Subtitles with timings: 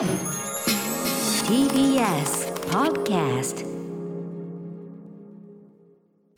[0.00, 0.08] TBS
[2.70, 3.66] Podcast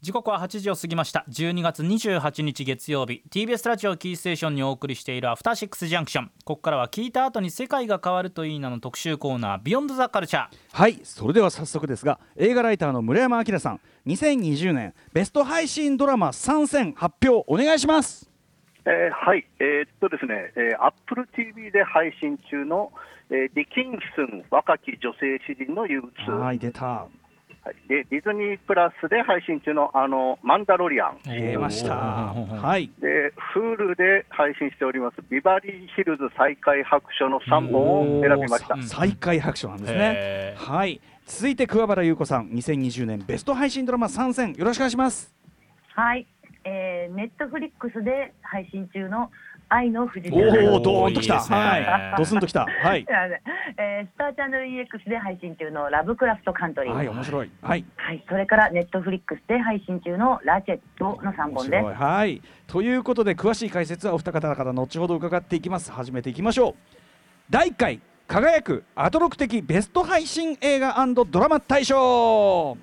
[0.01, 1.25] 時刻は8時を過ぎました。
[1.29, 3.23] 12月28日月曜日。
[3.31, 6.33] TBS ラジオキーステーションにお送りしているアフターシックスジャンクション。
[6.45, 18.29] ここからは聞いた後に世界が変わるといいなの特集コーナービヨンドザカルチャーはいそれでは早速ですが映画ライターの村山明さん2020年ベスト配信ドラマ参戦発表お願いします。
[18.85, 22.91] えーはい、えーっとですね、えー、Apple TV で配信中の、
[23.33, 27.07] えーディキンスン若き女性詩人の憂鬱、ははい出た。
[27.65, 31.97] い、でディズニープラスで配信中のあのマンダロリアン、出ました。
[31.97, 32.91] ははい。
[33.01, 38.77] で Hulu で配信しておりますビバリーヒルズ再開白書の3本を選びました。
[38.83, 40.55] 再開白書なんですね。
[40.59, 41.01] はい。
[41.27, 45.33] 続いて桑原優子さん2020年ベスト配信ドラマ参戦よろしくお願いします
[45.95, 46.27] はい、
[46.65, 49.31] えー、ネットフリックスで配信中の
[49.73, 51.35] 愛の藤お寺おドーンときた。
[51.35, 51.57] いいですね。
[51.57, 52.15] はい。
[52.19, 52.67] ドスンときた。
[52.67, 53.07] はい。
[53.79, 57.51] えー、スターチャンネル EX で配信中のラブクラフトカントリー、はい面白い。
[57.63, 57.85] はい。
[57.97, 61.81] はい、それからネットフリックスで配信中のラチェットの3面本で。
[61.81, 62.03] す。
[62.03, 62.43] はい。
[62.67, 65.91] ということで詳しい解説はお二方から後ほど伺っていきます。
[65.91, 66.75] 始めていきましょう。
[67.49, 70.97] 第1回輝くアトロク的ベスト配信映画
[71.31, 72.77] ドラマ大賞。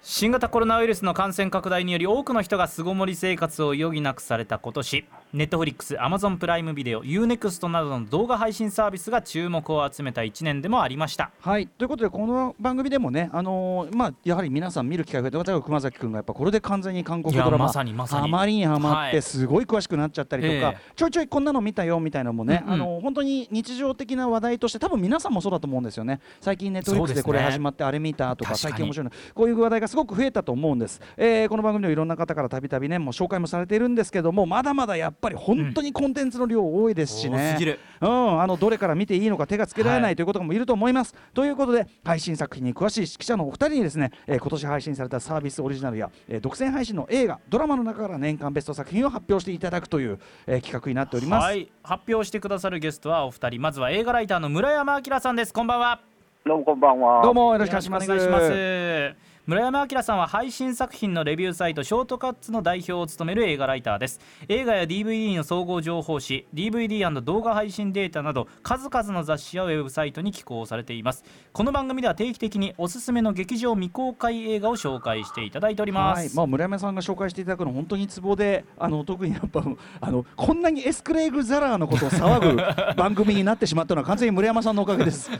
[0.00, 11.32] 新型コロナウイルスの感染拡大により多くの人が巣ごもり生活を余儀なくされた今年ネットフリックス、アマゾンプライムビデオ、UNEXT などの動画配信サービスが注目を集めた1年でもありました。
[11.40, 11.66] はい。
[11.66, 19.10] ということでこの番組でもね、あのーまあ、やはり皆さん見る機会が増えて例えば熊崎君がやっぱこれで完全に韓国ドラマいやまさにハマりにはまっはい。
[19.10, 20.92] てすごい詳しくなっちゃったりとか、ええ。
[20.94, 22.74] ちょいちょいこんなの見たよみたいなのもね、うんうん。
[22.74, 26.20] あのー本当に日常的な話題として多分皆さんもそうだと思うんですよね。
[26.40, 28.72] 最近ネットフリックスでこれ始まってあれ見たとか確かに。
[28.74, 37.78] 最近面白いのこういう話題がすごく増えたと思うんです、えーこの番組ではいろんな方からたびたびねもう紹介もされているんですけどもまだまだやっぱり本当にコンテンツの量多いですしね、多すぎる。
[38.00, 40.58] うん、あのどれから見ていいのか手がつけられなはいいということもい。
[40.58, 41.14] ると思います。
[41.32, 51.44] ということで配信作品に詳しい記者のお二人にですね、えー今年配信されたサービスオリジナルや、えー独占配信の映画ドラマの中から年間ベスト作品を発表していただくという、えー企画になっております。
[51.44, 51.70] はい。
[51.82, 53.60] 発表してくださるゲストはお二人。
[53.60, 55.52] まずは映画ライターの村山明さんです。
[55.52, 56.00] こんばんは。
[56.46, 57.22] どうもこんばんは。
[57.22, 59.33] どうもよろしくお願いします。
[59.46, 64.18] 村山明さんは配信作品のレビューサイトショートカッツの代表を務める映画ライターです
[64.48, 79.62] 映画や DVD の総合情報誌 DVD& 動画配信データなど数々の雑誌やウェブサイトに寄稿されていますこの番組では定期的におすすめの劇場未公開映画を紹介していただいております、はい、まあ、村山さんが紹介していただくの本当にツボであの特にやっぱ
[80.00, 82.62] あのこんなにエスクレイグ・ザラーのことを騒ぐ
[82.96, 85.30] 番組になってしまったのは完全に村山さんのおかげです。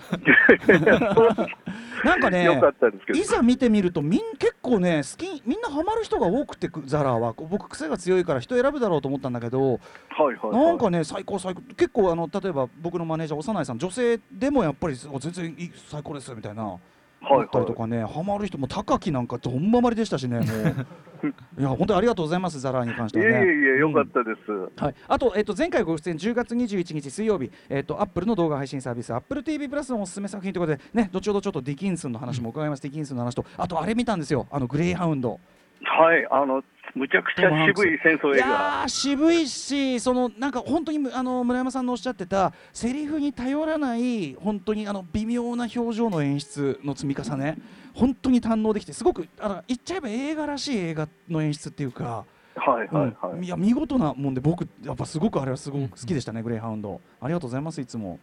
[2.05, 2.47] なんかね。
[3.15, 9.81] いざ見てみるとみん結構ね好きみんなハマる人が多くてザラーは僕癖が強いから人選ぶだろうと思ったんだけどはい
[10.21, 10.53] はいはい。
[10.53, 16.77] なんかね最高最高結構あの例えば僕のマネージャー幼いさん女性でもやっぱりお全然いい最高ですみたいな。
[17.25, 20.47] はいだったりとかね、ハマる人も高木なんかどんままりでしたしね、もう。
[21.59, 23.47] いや本当にありがとうございます、ザラーに関していえいはね。
[23.47, 24.53] え、よかったです。
[24.77, 34.47] はい、あと,、えっと前回ご出演10月21日水曜日、えっと、アップルの動画配信サービス AppleTV プラスのおすすめ作品ということで、ね、後ほどちょっとディキンスンの話も伺います、ディキンスンの話とあとあれ見たんですよ。
[34.51, 35.41] あのグレイハウンド。
[35.85, 36.63] はい、あの、
[36.95, 38.85] むちゃくちゃ渋い戦争いや映画。
[38.85, 47.59] ー渋いしそのなんか本当にあの村山さんのおっしゃってたセリフに頼らない本当にあの微妙な表情の演出の積み重ね。
[47.95, 52.25] 本当に堪能できてすごくあの言っちゃえば映画らしい映画の演出っていうか、
[52.57, 53.47] はいはいはうん、い。
[53.47, 57.01] いや見事なもんで僕やっぱすごくあれはすごく好きでしたね、グレイハウンド。
[57.21, 58.19] ありがとうございますいつも。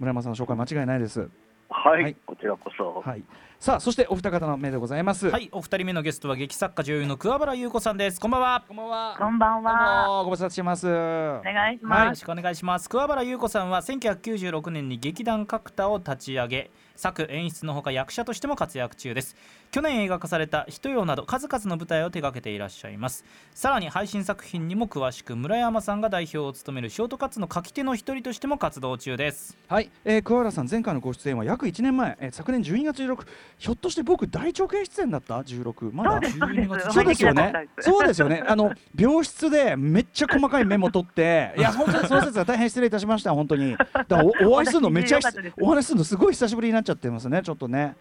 [0.00, 1.28] 村山さんの紹介間違いないです
[1.70, 2.12] ははい。
[2.12, 3.02] い、こちらこそ。
[3.04, 3.22] はい。
[3.60, 5.28] さあそしてお二方の目でございます。
[5.30, 5.48] はい。
[5.50, 8.20] お二人目のゲストは劇作家女優の桑原優子さんです。
[8.20, 8.64] こんばんは。
[8.68, 9.16] こんばんは。
[9.18, 10.06] こんばんは。
[10.18, 10.86] もご無沙汰してます。
[10.86, 12.08] お願いしよます。
[12.10, 12.90] ろしくお願いします。
[12.90, 19.34] 桑原優子さんは1996年に劇団角田を立ち上げ作演出のほか役者としても活躍中です
[19.70, 23.24] 去年映画化された「人よ」など数々の舞台を手掛けていらっしゃいます。
[23.54, 29.56] さらに配信作品にも詳しく村山さんが代表を務めるショートカッツの書き手の一人としても活動中です。
[29.68, 33.26] はい、えー、桑原さん前回のご出演は約1年前、えー昨年12月16
[33.58, 36.20] ひょっとして僕大長編出演だった？16まだ？
[36.28, 36.90] そうですそうです。
[36.90, 37.68] そうですよね。
[37.80, 38.44] そうですよね。
[38.46, 43.76] あの病室でめっちゃ細かいメモ取って いや本当にその説は大変失礼いたしました本当に。
[43.76, 45.18] だからおお会いするのめっちゃ
[45.60, 47.96] お話しするのすごい久しぶりになっちゃってますねちょっとね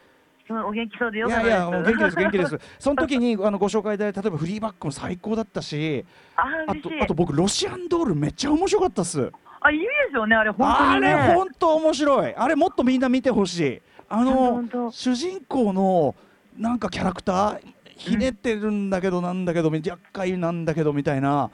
[0.50, 1.28] うんお元気そうでよ。
[1.28, 1.50] いかったです。
[1.50, 2.60] やいや 元気です元気です。
[2.80, 6.06] その時にあのご紹介で例えばフリーバックも最高だったし
[6.36, 6.76] あ。
[6.76, 9.32] とあと僕ロシアンドールめっちゃ面白かったっす。
[9.62, 11.34] あいいですよねあれ本当あれにね。
[11.36, 12.36] 本当面白い。
[12.36, 13.82] あれもっとみんな見てほしい。
[14.10, 14.92] あ本の当。
[14.92, 16.16] 主人公の
[16.58, 17.60] なんかキャラクター
[17.96, 21.50] ひねってるんだけどなんだけど厄介なんだけどみたいな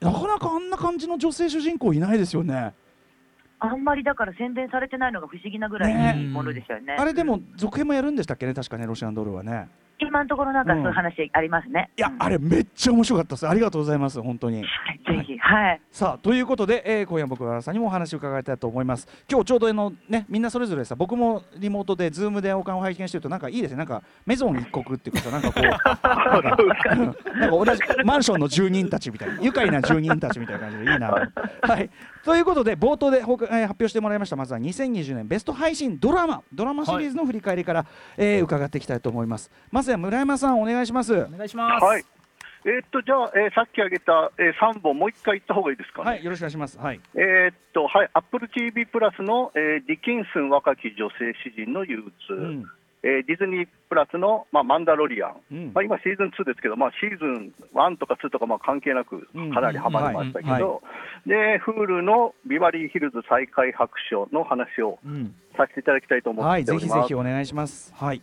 [0.00, 2.74] なかなかあんな感じの女性主人公いないですよね
[3.64, 6.96] あんまりだから宣伝されてないのが不思議なぐらいいいものでしたよね。
[6.98, 8.54] あれでも続編もやるんでしたっけね？
[8.54, 9.68] 確かねロシアンドールはね。
[9.98, 11.88] 今のところなんかそういう話ありますね。
[11.96, 12.16] いや、うん。
[12.20, 13.46] あれめっちゃ面白かったです。
[13.48, 14.56] ありがとうございます本当に。
[14.56, 14.66] はい
[15.06, 15.38] ぜひ。
[15.38, 15.80] はい。
[15.92, 19.06] さあということで、えー今夜僕はさんにもお話を伺いたいと思います。
[19.30, 23.76] 今日ちょうどあのねみんなそれぞれさ僕もリモートでズームでお顔を拝見してるとなんかいいですね。
[23.76, 25.62] なんかめぞん一刻っていうかさなんかこう
[27.38, 31.10] なんか同じマンションの住人たちみたいな愉快な住人たちみたいな感じでいいな。
[31.10, 31.90] はい
[32.24, 34.36] ということで冒頭でえー発表してもらいました。
[34.36, 37.86] まずは2020年ベスト配信ドラマドラマシリーズの振り返りから、
[38.16, 39.50] えー伺っていきたいと思います。
[39.70, 41.12] まずは村山さんお願いします。
[41.14, 41.84] お願いします。
[41.84, 42.04] はい。
[42.64, 46.10] えーっと、じゃあ、えーさっき挙げた、えー、3本、もう一回言った方がいいですかね？
[46.10, 46.78] はいよろしくお願いします。
[46.78, 47.00] はい。
[47.16, 51.98] えーっと、はい、Apple TV プラスの、えーディキンスン若き女性詩人の憂
[52.28, 52.64] 鬱、うん
[53.02, 60.82] えーディズニープラスの、まあ、マンダロリアン、うんまあ、今、シーズン2ですけど、まあ、シーズン1とか2とかまあ関係なく、うんかなりハマりましたけうんはいど、
[61.26, 67.02] で、Hulu のビバリーヒルズ再開白書の話をうんさせていただきたいと思はい、ぜっております。
[67.02, 67.92] ひぜひお願いします。
[67.94, 68.22] はい。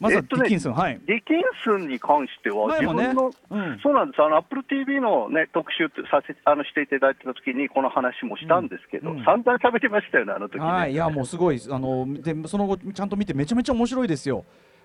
[0.00, 1.00] まずはえっとねディッキンソン、はい。
[1.06, 10.64] ディキンスンに関しては、自分の、うんそうなんです、あの Apple TV の、ね、特集させあのしていただいたときに、この話もしたんですけど、うんうん散々喋ってましたよね、あの時ね。
[10.64, 14.44] はい、いや、もうすごい、あの、で、その後、ちゃんと見て、めちゃめちゃ面白いですよ。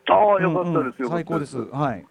[0.10, 1.54] ああ、よかったです、うんうんよかったです。
[1.54, 1.72] 最高です。
[1.72, 2.06] はい。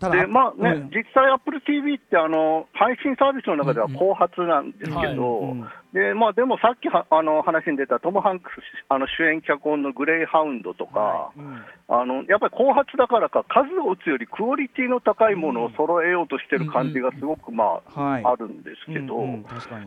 [0.00, 0.90] たでまあね、うん。
[0.90, 5.56] 実際、Apple TV ってあの配信サービスの中では後発なんですけど、
[5.92, 8.54] でまあ、でもさっきはあの話に出たトム・ハンクス
[8.88, 11.62] あの主演脚本のグレイハウンドとか、うん。
[11.88, 18.24] あのやっぱり後発だからか、数を打つよりクオリティの高いものを揃えようとしてる感じがすごく、まあはい。
[18.24, 19.18] あるんですけど。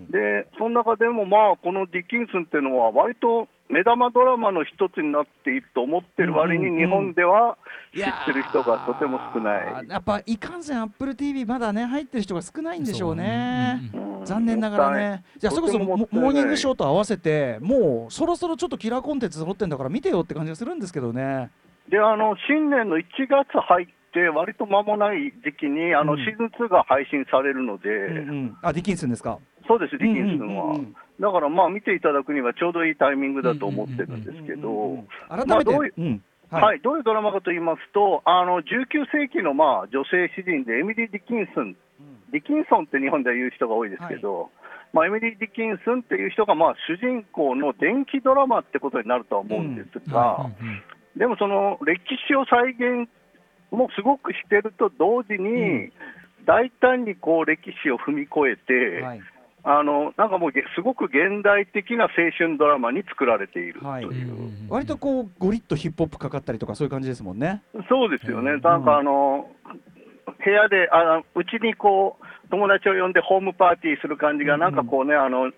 [0.10, 7.58] でその中でも、まあ、このディキンスンっていうのは、割と目玉ドラマの一つになっていると思ってる割うんうんうんに、日本では
[7.96, 9.88] 知ってる人がとても少ない。
[9.90, 13.80] やっぱいかんせん Apple TV まだね入ってる人が少ないんでしょうね。
[13.92, 15.24] そううんうん残念ながらね。
[15.38, 21.50] じゃあそれこそモーニングショーと合わせてもうそろそろちょっとキラーコンテンツ揃ってんだから見てよって感じがするんですけどね。
[21.90, 28.58] であの新年の1月入って、割と間もない時期にあの、うんシーズン2が配信されるので、うんうん。
[28.62, 29.40] あディキンソンですか？
[29.68, 30.66] そうです、ディキンスンは。
[30.66, 35.92] うんうんうんうんだからまあ見ていただくにはちょうどいいタイミングだと思ってるんですけど、改めて、まあどうい
[36.50, 36.82] はい。
[36.82, 41.78] どういうドラマかと言いますと、あの19世紀のまあ女性詩人でエミリー・ディキンスン、
[42.34, 44.50] ディキンソンって日本では言う人が多いですけど、
[44.92, 50.50] まあ、エミリー・ディキンスンっていう人がまあ主人公の伝記ドラマってことになるとは思うんですが、
[51.16, 53.08] でもその歴史を再現
[53.70, 55.94] もすごくしてると同時に、
[56.46, 59.22] 大胆にこう歴史を踏み越えて、はい
[59.64, 64.04] あのなんかもうげすごく現代的な青春ドラマに作られているとはい。
[64.04, 67.62] いう、割とこうゴリッとヒップホップかかったりとかそういう感じですもんね。
[67.90, 68.62] そうですよね、うん。
[68.62, 69.50] なんかあの
[70.44, 75.52] 部屋であのうちにこう友達を呼んでホームパーティーする感じが、なんかこうね、あの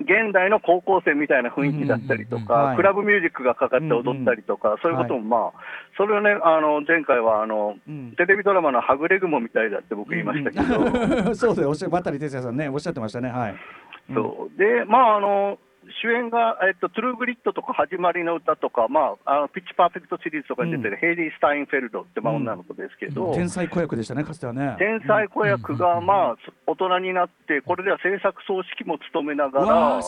[0.00, 2.76] 現代の高校生みたいな雰囲気だったりとか、はい。
[2.76, 5.60] クラブミュージックがかかって踊ったりとか、そういうことも、まあ、
[5.96, 8.14] それをね、あの前回はあの、うん。
[8.16, 13.30] テレビドラマのはぐれ雲みたいだって僕言いましたけど、うん そうですおっしゃ渡哲也さんねおっしゃってましたね。
[13.30, 13.56] はい。
[14.14, 14.58] そう。
[14.58, 15.58] でまああの
[16.02, 24.76] 主演が、えっと、トゥルーグリットとかはじまりのうたとか、まあ、あのピッチパーフェクトシリーズとかに出てる、ヘイリー・スタインフェルドって、まあ、うん女の子ですけど、天才子役でしたねかつてはね。
[24.78, 26.36] 天才子役が、まあ、
[26.66, 30.00] 大人になって、これでは制作総指揮も務めながら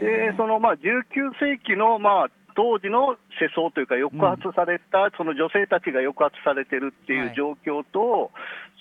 [0.00, 2.28] でそのまあ19世紀の、まあ、
[2.58, 7.28] 当時の世相というか、抑圧された、その女性たちが抑圧されてるってはい。
[7.28, 8.32] いう状況と、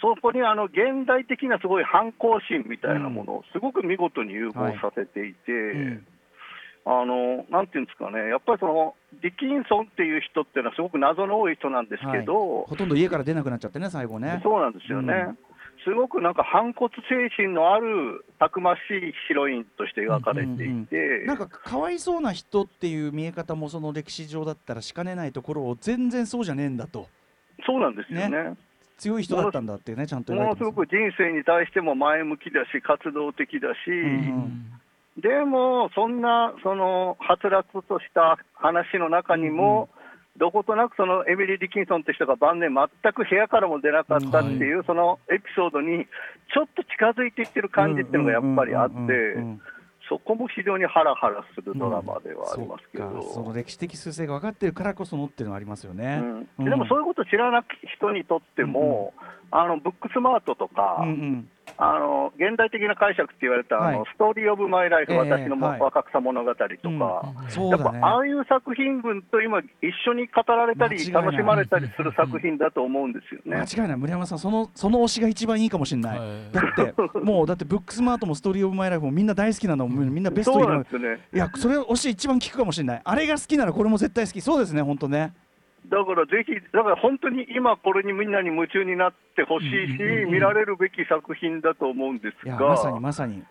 [0.01, 5.51] そこにあの現代的なすごい反抗心みたいなものを、すごく見事に融合させていて。
[5.51, 6.07] うん。
[6.89, 14.39] あのなんていうんですかね、やっぱりそのディキンソンっていう人っていうのは、すごく謎の多い人なんですけど、ほとんど家から出なくなっちゃってね最後ね。
[14.41, 15.37] そうなんですよね、うん
[15.87, 27.07] すごくなんか反骨精神のあるたくましいヒロインとして描かれていて、なんかかわいそうな人っていう見え方もその歴史上だったらしかねないところを全然そうじゃねえんだと。
[27.65, 28.57] そうなんですよね。
[28.97, 34.77] 強い人だったんだってねちゃんとものすごく人生に対しても前向きだし、活動的だし、うん
[35.17, 39.89] でも、そんなそのはつらつとした話の中にも、
[40.37, 46.05] どことなくそのエミリー・ディキンソンって人が晩年、全く部屋からも出なかったっていう、そのエピソードに
[46.53, 49.61] ちょっと近づいていってる感じっていうのがやっぱりあっうんうんてうんうん、
[50.09, 53.09] そこも非常にハラハラするドラマではありますけど。
[53.09, 53.33] そうか。
[53.33, 56.21] その歴史的数勢が分かってるからこそのっていうのはありますよね。
[56.59, 56.65] うん。
[56.65, 57.67] でもそういうこと知らなく
[57.97, 59.13] 人にとっても、
[59.51, 61.49] あのブックスマートとか、うんうん。
[61.77, 64.09] あの現代的な解釈って言われた、あのはい。
[64.13, 67.99] ストーリー・オブ・マイ・ライフ、ええ私の若草物語とか、やっそうだね。
[68.01, 69.65] ぱああいう作品群と今、一
[70.07, 73.57] 緒に語られたり、楽しまれたりする作品だと思うんですよね。
[73.67, 73.97] 間違いない。
[73.97, 76.51] 村山さんそのその推しが一番いいかもしれない、はい。
[76.51, 81.21] だって もうだってブックスマートもストーリーオブマイライフもみんな大好きなのもみんなベストそうイレブンなんですよね。
[81.33, 83.01] いやそれ推し一番聞くかもしれない。
[83.03, 84.41] あれが好きならこれも絶対好き。
[84.41, 85.33] そうですね本当ね
[85.89, 89.97] だからぜひ、だから本当に今、これにみんなに夢中になってほしいし、
[90.29, 93.43] 見られるべき作品だと思うんですが、まさにまさに、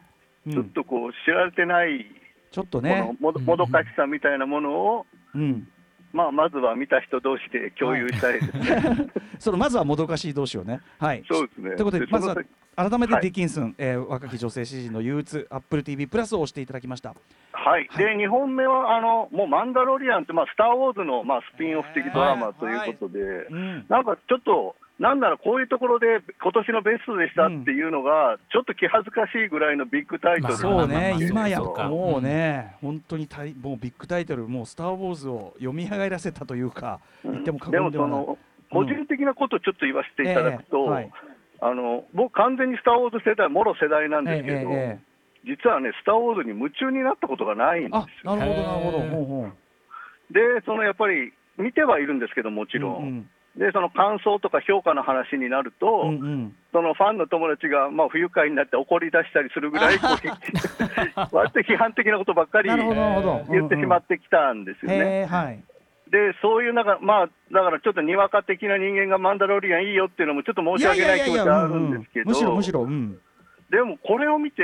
[0.46, 2.06] うちょっん、とこう知られてない、
[2.50, 5.68] ちょっとこねのもどもどかしさみたいなものを、うん
[6.12, 9.08] まあ、まずは見た人同士で共有したいですね。
[9.38, 10.80] そのまずはもどかしい同士をね。
[10.98, 11.24] はい。
[11.30, 11.70] そうですね。
[11.76, 12.34] ということでまずは
[12.76, 13.22] 改めてはい。
[13.22, 17.14] ディキンスン、えー若き女性詩人の憂鬱 Apple TV プラスを押していただきました。
[17.52, 23.20] はい、で2本目はあのもうマンダロリアンって、まあ、スター・ウォーズの、まあ、スピンオフ的ドラマということで、
[23.50, 30.48] うんなんかちょっと、なんならこういうところで今年のベストでしたっていうのが、ちょっと気恥ずかしいぐらいのビッグタイトル。
[30.48, 31.16] まあそうね。
[31.20, 31.74] 今やそう。
[31.74, 38.24] かもうね本当に大もうビッグタイトルもうスター・ウォーズを読み上がらせたというか言っても過でも言ではない。
[38.24, 38.38] その
[38.72, 41.10] 個人的なことをちょっと言わせていただくと、ええはい。
[41.60, 48.36] あの僕、完全にスター・ウォーズ世代、もろ世代なんですけど、ええええ実はね、スター・ウォーズに夢中になったことがないんですあよ。
[48.36, 48.98] なるほどなるほど。
[48.98, 50.34] ほうほう。
[50.34, 53.02] で、そのやっぱり見てはいるんですけど、もちろん。
[53.02, 56.56] うんで、その感想とか評価の話になると、うんうん。
[56.72, 59.96] そのファンの友達が、まあ、不愉快になって怒り出したりするぐらい、
[61.32, 65.26] 割と批判的なことばっかり言ってしまってきたんですよね。
[66.10, 73.18] で、そういう中、まあ、だからちょっとにわか的な人間がマンダロリアンいいよっていうのもちょっと申し訳ない気持ちはあるんですけど、むしろむしろうん。
[73.70, 74.62] でもこれを見て、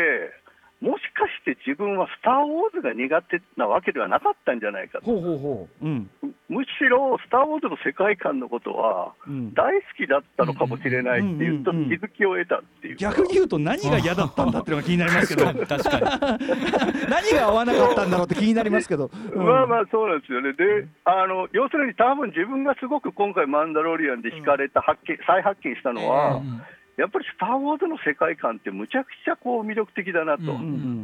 [0.83, 5.87] もしかして自分はスター・ウォーズが苦手なわけではなかったんじゃないかと、ほうほうほう。
[5.87, 6.11] うん。
[6.49, 9.55] むしろスター・ウォーズの世界観のことはうん。
[9.55, 12.97] 大好きだったのかもしれないっていう、と気づきを得たっていう。
[12.97, 13.15] か。
[13.15, 15.47] 逆に言うと何が嫌だったんだっていうのが気になりますけど。
[15.67, 16.51] 確かに。
[17.09, 19.47] 何が合わなかったんだろうって気になりますけど、うん。
[19.47, 26.61] まあまあそうなんですよね、であの要するに多分自分がすごく今回、マンダロリアンで惹かれた発見、再発見したのは、うん
[26.97, 30.55] やっぱりスター・ウォーズの世界観ってむちゃくちゃこう魅力的だなと、うんうん。
[30.55, 30.59] う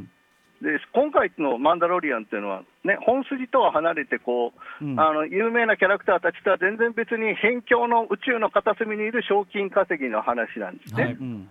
[0.05, 0.11] ん
[0.59, 4.53] で今回のマンダロリアンっていうのは、ね、本筋とは離れてこ
[4.83, 4.99] う、うん。
[4.99, 11.05] あの有名なキャラクターたちとは全然別に辺境の宇宙の片隅にいる賞金稼ぎの話なんですね。
[11.05, 11.13] はい。
[11.13, 11.51] うん。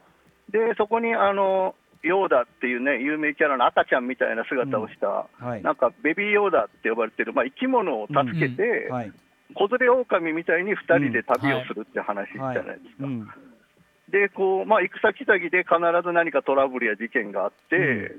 [0.51, 5.63] でそこにあのヨーダっていうね有名キャラの赤ちゃんみたいな姿をした、はい。
[5.63, 9.11] なんかベビーヨーダって呼ばれてる、まあ、生き物を助けて、はい。
[9.55, 13.07] 子連れ狼みたいに2人で旅をするって話じゃないですか。
[14.07, 18.15] うんでこう、まあ、行く先々で必ず何かトラブルや事件があって、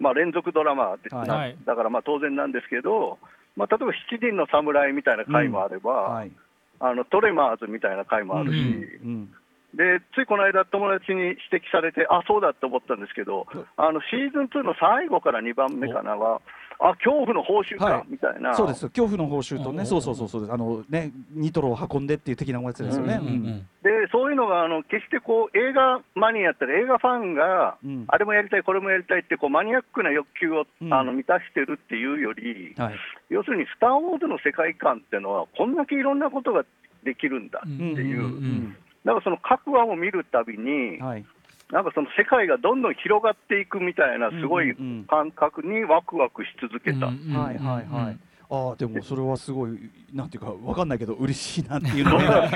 [0.00, 1.56] まあ、連続ドラマですなはい。
[1.64, 3.18] だからまあ当然なんですけど、
[3.56, 6.32] まあ、例えば七人の侍みたいな回もあれば、はい。
[6.80, 9.30] あのトレマーズみたいな回もあるし、うん。
[9.74, 16.40] でついこの間、友達に指摘されて、あそうだって思ったんですけど、あのシーズン2の最後から2番目かなは、
[16.80, 18.04] あ恐怖の報酬か、はい。
[18.08, 18.88] みたいな、そうです。
[18.88, 19.84] 恐怖の報酬とね。
[19.84, 20.52] そうそうそうそうです。
[20.52, 23.18] あのねニトロを運んでっていう的なやつですよね。
[23.20, 28.04] うんうんでそういうのがあの決してこう映画マニアやったら映画ファンが、うん。
[28.08, 30.92] あれもやりたい、これもやりたいってこうマニアックな欲求を、うん。
[30.92, 32.94] あの満たしてるっていうより、はい。
[33.30, 36.64] 要するにスター・ウォーズの世界観っていうのは、こんだけいろんなことが
[37.04, 37.68] できるんだ、う。
[37.68, 38.76] んっていううん。
[39.04, 41.24] だからその各話を見るたびに、はい
[41.70, 44.74] なんかその世界がどんどん広がっていくみたいな、すごい
[45.06, 47.06] 感覚にワクワクし続けた。
[47.06, 48.18] はいはいはい。
[48.50, 49.78] ああでもそれはすごい
[50.10, 52.48] なんていうかわかんないけど嬉しいなっていうのが。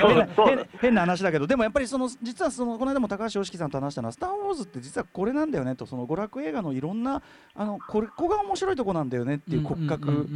[0.81, 1.45] 変な話だけど。
[1.45, 5.85] でもやっぱりその実はそのこの間も高橋良樹さんと話したのは「スター・ウォーズ」って実はこれなんだよねと。
[5.85, 7.21] その娯楽映画のいろんな
[7.53, 10.27] あのこれここが面白いとこなんだよねっていう骨うん格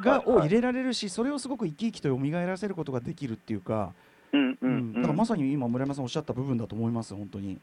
[0.00, 3.92] がを入れれられるしそれをすごく生き生きと蘇らせることができるっていうか、
[4.32, 4.78] うんううん。
[4.92, 4.94] ん。
[4.94, 7.58] だからまさに今村山さんおっしゃった部分だと思います本当に。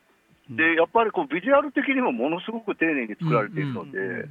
[0.49, 0.55] うん。
[0.55, 4.27] でやっぱりこうビジュアル的にもものすごく丁寧に作られているので、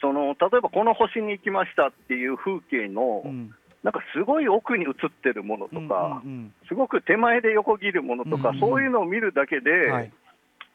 [0.00, 3.54] その例えばこの星に行きましたっていう風景の、うん。
[3.82, 6.20] なんかすごい奥に映ってるものとか、
[6.66, 10.12] すごく手前で横切るものとか、そういうのを見るだけで、うんはい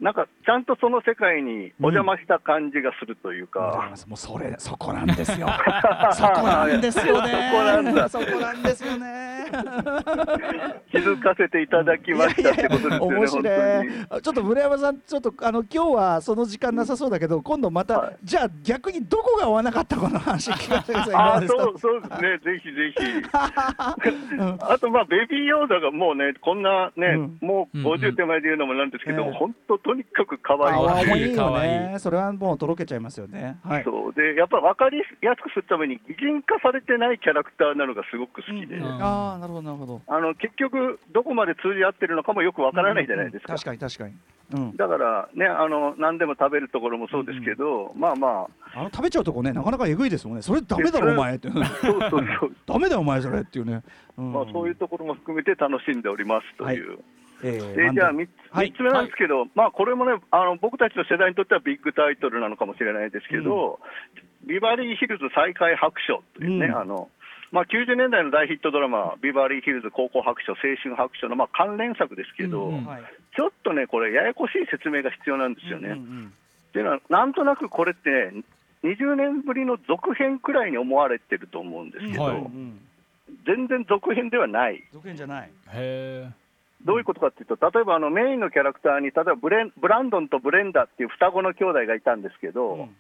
[0.01, 5.47] なんかちゃんとその世界にお邪魔した感じがするというか、もうそれそこなんですよ。
[6.13, 8.09] そこなんですよね。
[8.09, 9.45] そこなんですよね。
[10.91, 12.89] 気づかせていただきましたってこと
[13.19, 14.07] ですよね。
[14.23, 21.15] ちょっと村山さん、ちょっとあの今日はその時間なさそうだけど、今度また、はいじゃあ逆にどこが合わなかったかの話聞かせてください。
[21.15, 24.35] あそうそうですね、ぜひぜひ。
[24.35, 30.87] う んあと、まあ、ベビーヨーダがもうね、こんなね、うんもううんうん50手前で言うのもなんですけど、ええ本当、とにかく可愛い。
[30.87, 31.51] あ可愛いよ
[31.91, 31.95] ね。
[31.99, 33.57] それはもうとろけちゃいますよね。
[33.61, 33.83] はい。
[33.83, 34.13] そう。
[34.13, 40.01] でやっぱり分かりやすくするために、擬人化されてないキャラクターなのがすごく好きで、うんああなるほどなるほど。
[40.07, 43.53] あの結局、どこまで通じ合ってるのかもよくわからないじゃないですか。
[43.53, 43.59] うん。
[43.59, 44.15] うん確かに確かに、
[44.53, 50.41] うん、だからね、あの何でも食べるところもそうですけど、まあまあ、あの食べちゃうとこねなかなかえぐいですもんね。
[50.41, 51.49] それダメだろお前って。
[51.51, 52.17] そうそうそ
[52.47, 53.83] う、 ダメだよお前それっていうね、
[54.17, 54.31] うん。
[54.31, 56.99] まあ、そういうところも含めて楽しんでおりますという。
[57.43, 58.71] えーでじゃあ3つ,、はい。
[58.71, 63.79] 三つ目なんですけど、まあ、これもねあの、僕たちの世代にとってはビッグタイトルなのかもしれないですけど、
[64.45, 66.77] ビバリーヒルズ再開白書というね、うん。
[66.77, 67.09] あの
[67.51, 73.01] まあ、90年代の大ヒットドラマ、ビバリーヒルズ高校白書、青春白書のまあ関連作ですけど、うんうんはい。
[73.35, 75.89] ちょっとね、これ、ややこしい説明が必要なんですよね。
[75.89, 76.33] うんうん
[76.69, 78.31] っていうのは、なんとなくこれって、
[78.85, 82.37] 20年ぶりの続編くらいに思われてると思うんですけど、はい。
[82.37, 82.43] うん。
[82.43, 82.81] うん
[83.45, 84.83] 全然続編ではない。
[84.91, 85.47] 続編じゃない。
[85.47, 86.29] へえ
[86.85, 92.95] どういうことかっていうと、例えばあのメインのキャラクターに、例えばブレンブランドンとブレンダっていう双子の兄弟がいたんですけど、うん。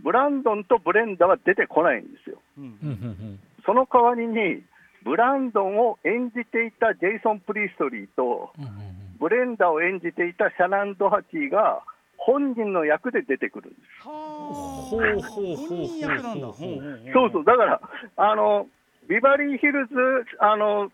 [0.00, 2.40] ブランドンとブレンダは出てこないんですよ。
[2.58, 3.40] うん。
[3.64, 4.62] その代わりに、
[5.04, 8.64] ブランドンを演じていたジェイソン・プリストリーと、うん。
[8.64, 11.82] うんブレンダを演じていたシャナン・ドハティが
[12.18, 14.08] 本人の役で出てくるんです。
[14.08, 15.00] はほう。
[15.00, 16.46] ほうほうほう本人役なんだ。
[16.46, 17.12] ほうほうほう。
[17.12, 17.80] そうそう、だから、
[18.16, 18.66] あの
[19.08, 19.94] ビバリーヒルズ、
[20.40, 20.90] あの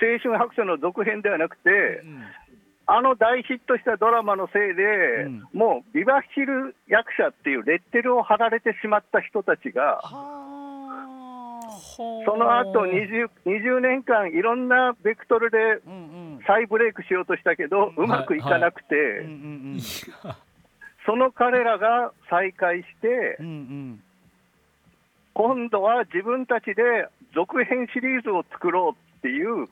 [0.00, 1.70] 青春白書の続編ではなくて、
[2.04, 2.22] うん。
[2.86, 5.48] あの大ヒットしたドラマのせいで、うん。
[5.52, 10.44] もうビバヒル役者っていうレッテルを貼られてしまった人たちが、はあ。
[12.26, 15.80] その後 20, 20年間、いろんなベクトルで
[16.46, 19.26] 再ブレイクしようとしたけど、うまくいかなくて、
[21.06, 24.02] その彼らが再会してうんう、ん。
[25.34, 29.68] 今度は自分たちで続編シリーズを作ろうっていう、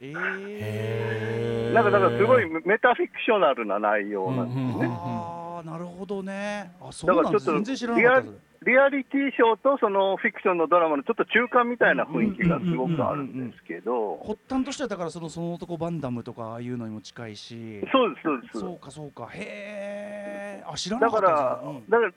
[0.00, 1.74] えへー。
[1.74, 4.88] なんかだからすごいメタフィクショナルな内容なんですうんうんうんね。
[4.90, 6.72] ああなるほどね。
[6.80, 8.22] あそだうなんですからちょっと全然知らなかった。
[8.22, 17.82] それリアリティショーとそのフィクションのドラマのちょっと中間みたいな雰囲気がすごくあるんですけど、発端としてはだからそのその男バンダムとかああいうのにも近いし。
[17.92, 18.60] そうです、そうです。
[18.60, 19.28] そうかそうか。
[19.32, 21.90] へえあ知らなかっただから、うん。
[21.90, 22.12] だから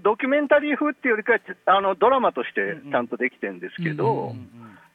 [0.00, 4.48] ドキュメンタリー風っていうよりかはあのドラマとしてちゃんとできてるんですけど、うんうんうん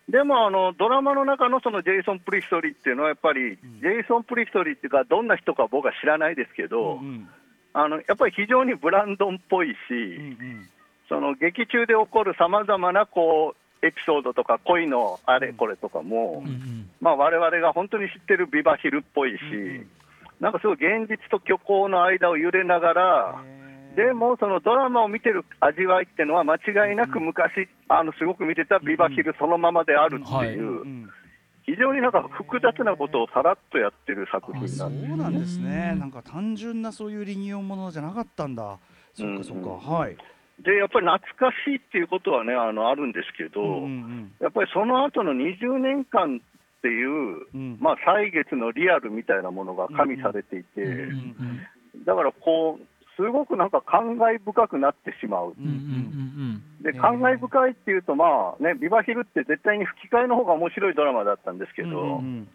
[0.10, 7.00] でもあのドラマの中のそのジェイソン・プリストリーっていうのは、やっぱり、ジェイソン・プリストリーっていうか、どんな人か僕は知らないですけど、うん。
[7.00, 7.30] うん
[7.76, 10.00] あのやっぱり非常にブランドンっぽいし、うんう
[10.36, 10.70] ん。
[11.10, 16.90] その劇中で起こるさまざまなこうエピソードとか、恋のあれこれとかも、うんうん。
[17.02, 19.90] まあ我々が本当に知ってるビバヒルっぽいし、うん
[20.40, 23.44] なんかすごい現実と虚構の間を揺れながら、
[23.96, 31.08] でもそのドラマを見てる味わいっていうのは、間違いなく昔、あのすごく見てたビバヒルそのままであるっていう、
[31.64, 35.96] 非常になんか複雑なことをさらっとやってる作品なんでうなんですね。
[35.98, 38.80] なんか単純なそういうリニオンものじゃなかったんだ。
[39.14, 40.18] そっかそっか、うんはい。
[40.60, 47.78] でやっぱり懐かしいっていうことはね、あのあるんですけど、うんうんやっぱりその後の20年間っていう、うん。
[47.80, 51.08] まあ、歳月のリアルみたいなものが加味されていて、
[52.06, 55.54] だからこう、すごくなんか感慨深くなってしまう。
[55.58, 62.48] うんうんうんで感慨深いっていうと、まあね、ビバヒルって絶対に吹き替えの方が面白いドラマだったんですけど、うんうん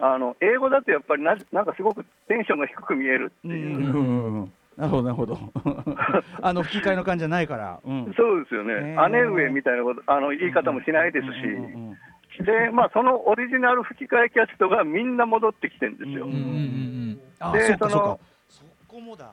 [0.00, 4.42] あの英語だとやっぱりななんかすごくテンションが低く見えるっていう、うんうんうん。
[4.42, 5.36] うんなるほどなるほど。
[6.40, 11.96] あの吹き替えの感じじゃないから、うん、そうですよね、姉上みたいなことあの言い方もしないですし、うんうんうん
[12.44, 16.26] でまあ、そのオリジナル吹き替えキャストがみんな戻ってきてるんですよ。
[16.26, 17.20] うんうんうんうん。
[17.40, 19.32] あでそのそこもだ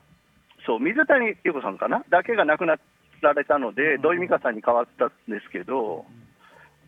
[0.65, 2.04] そう水谷優子さんかな？
[2.10, 2.78] だけが亡くな
[3.21, 6.06] られたので、うん土井美香さんに変わったんですけど、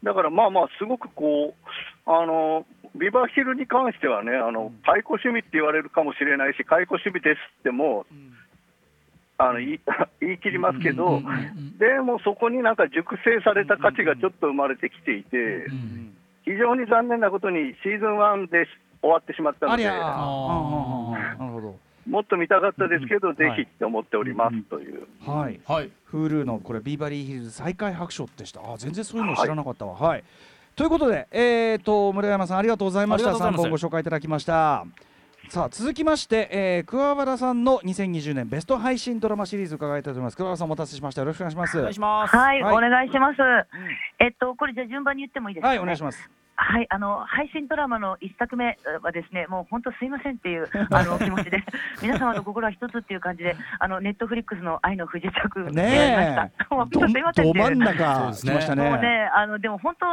[0.04, 8.34] だからまあまあ、すごくこう、あのビバヒルに関してはね、あの解雇趣味って言われるかもしれないし、解雇趣味ですってもうん。
[9.40, 9.80] あの言い
[10.20, 11.22] 言い切りますけど、
[11.78, 18.66] でもそこになんか熟成された価値がちょっと生まれてきていて、うん非常に残念なことにシーズン1で
[19.02, 20.00] 終わってしまったので、なる
[21.38, 21.76] ほど
[22.08, 25.08] もっと見たかったですけど、うんぜひって思っておりますという。
[25.26, 25.60] はい。
[25.66, 25.92] はい。
[26.12, 28.62] Hulu のこれビーバリーヒルズ再開白書でした。
[28.62, 29.94] あ全然そういうの知らなかったわ。
[29.96, 30.24] はい、
[30.76, 33.32] ということでえー、と村山さんありがとうございました。
[33.32, 33.62] 3ありがとうございます。
[33.62, 34.86] 本ご紹介いただきました。
[35.50, 40.38] さあ続きまして、えー、桑原さんの2020年ベスト配信ドラマシリーズ伺いたいと思います。
[40.38, 41.22] 桑原さんお待たせしました。
[41.22, 41.78] よろしくお願いします。
[41.78, 42.36] お願いします。
[42.36, 42.76] はい、はい。
[42.76, 43.38] お願いします。
[44.20, 51.64] えっと、これじゃあ順番に言ってもいいですか、はいお願いしますはい、あの配信ドラマの一作目はですね、もう本当すいませんっていう あの気持ちで、
[52.02, 56.52] 皆様の心は一つっていう感じで、あのネットフリックスの愛の不時着ねえ。
[57.44, 58.90] ど真ん中来ましたね。
[58.90, 60.06] もうね、あのでも本当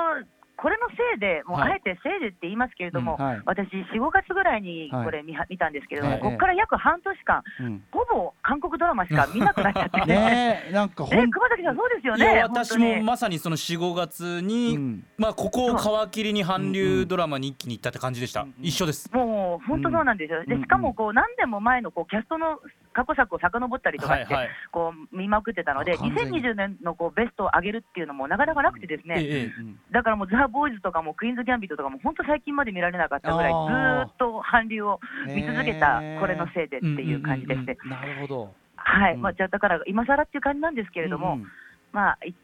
[0.65, 1.73] これのせいで、もうはい。
[1.73, 3.43] あえてせいでって言いますけれども、うんはい。
[3.45, 7.85] 私、4、5月ぐらいにこれ見,、見たんですけれども、ええここから約半年間、うん。
[7.93, 15.05] ほぼ韓国ドラマしか見なくなっちゃって、ねえなんかほえん熊崎さん、そうですよね、私もまさにその45月に、うん。
[15.19, 18.55] まあここを皮切りに韓流ドラマに一気に行ったって感じでした、うん。
[18.63, 19.13] 一緒です。
[19.13, 20.47] もう本当そうなんですよ、うん。
[20.47, 22.59] でしかもこう何年も前のこうキャストの
[22.95, 24.45] 過去作を遡ったりとかして、はい。
[24.47, 26.41] はいこう見まくってたので、あ完全に。
[26.43, 29.79] 2020年のこうベストを上げるっていうのもなかなかなくてですね、ええうん。
[29.91, 39.23] だからもうザ・ボーイズとかもクイーンズ・ギャンビットとかも本当最近まで見られなかったぐらい、ずっと韓流を見続けたこれのせいでっていう感じでして、なるほどはい、うん。
[39.23, 41.49] まあ、じゃあだから今更っていう感じなんですけれども、うんうん。
[41.93, 42.35] まあ、い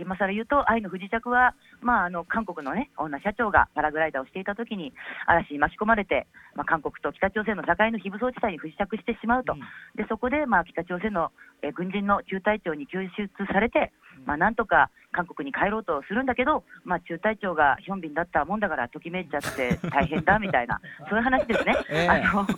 [0.00, 4.92] 今更言うと、愛の不時着は、まあ、あの韓国の、ね、女社長がパラグライダーをしていたときに、
[5.26, 9.60] 嵐に巻き込まれて、まあ、韓国と北朝鮮の境の非武装地帯に不時着してしまうと、うん。
[9.96, 11.30] でそこで、まあ、北朝鮮の、
[11.62, 13.92] えー軍人の中隊長に救出されて、
[14.26, 21.74] まあ、なんとか韓国に帰ろうとするんだけど、まあ、中隊長がヒョンビンだったもんだから、ときめいちゃって大変だみたいな、 そういう話ですね。
[21.90, 22.08] ええ。
[22.08, 22.46] あの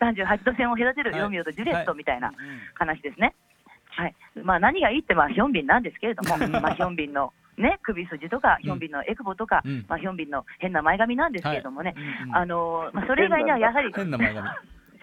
[0.00, 2.32] 38度線を隔てるロミオとジュリエットみたいな
[2.74, 3.26] 話ですね。
[3.26, 3.34] はい
[4.42, 9.84] まあ、何がいいって、まあ、ヒョンビンなんですけれども、 まあ、ヒョンビンの、ね、首筋とか、ヒョンビンのエクボとか、うん。
[9.88, 12.36] まあ、ヒョンビンの変な前髪なんですけれどもね、うんうん。
[12.36, 14.48] あのまあ、それ以外にはやはり、変な前髪。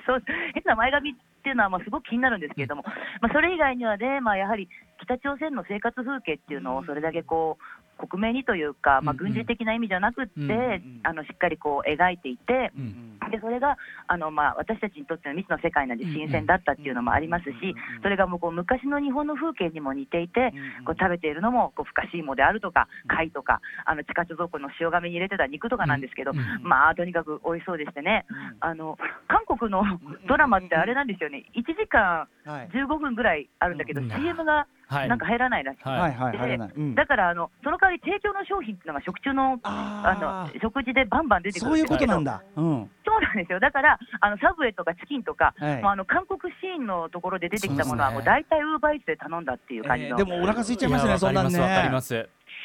[0.06, 0.24] そう
[0.54, 2.84] 変な前髪っていうのはまあすごく気になるんですけれども、
[3.22, 4.68] まあ、それ以外にはね、まあ、やはり
[5.00, 9.28] 北朝鮮の生活風景っていうのをそれだけこう克明にというか、まあ、うん。
[9.28, 11.00] うん軍事的な意味じゃなくって、うんうん。
[11.04, 13.20] あのしっかりこう描いていて、うん。
[13.32, 20.52] でそれがあの、まあ、私たちにとっての未知の世界なんで新鮮だったっていうのもありますし、それがもうこう昔の日本の風景にも似ていて、
[20.86, 26.38] こう食べているのもこうふかしいもであるとか、貝とか、あの地下貯蔵庫の塩亀に入れてた肉とかなんですけど、うん。
[26.38, 26.64] うん。
[26.64, 28.26] まあとにかく美味しそうでしてね、
[28.60, 29.84] あの韓国の
[30.28, 32.70] ドラマってあれなんですよね、1時間はい。
[32.74, 34.10] 15分ぐらいあるんだけど、うん。
[34.10, 35.80] CM がはいなんか入らないらしい。
[35.84, 36.12] はい。
[36.12, 36.96] はいうん。
[36.96, 42.44] だからあのその代わり提供の商品っていうのが食中のああの食事でバンバン出てくるそういうことなんだ。
[42.56, 42.92] だうん。
[43.06, 43.60] そうなんですよ。
[43.60, 45.82] だからあのサブウェイとかチキンとか、はい。
[45.82, 51.52] もうあの韓国シーンのところで出てきたものはもう大体ウーバーイーツで頼んだっていう感じの、でもお腹空いちゃいますねそんなんね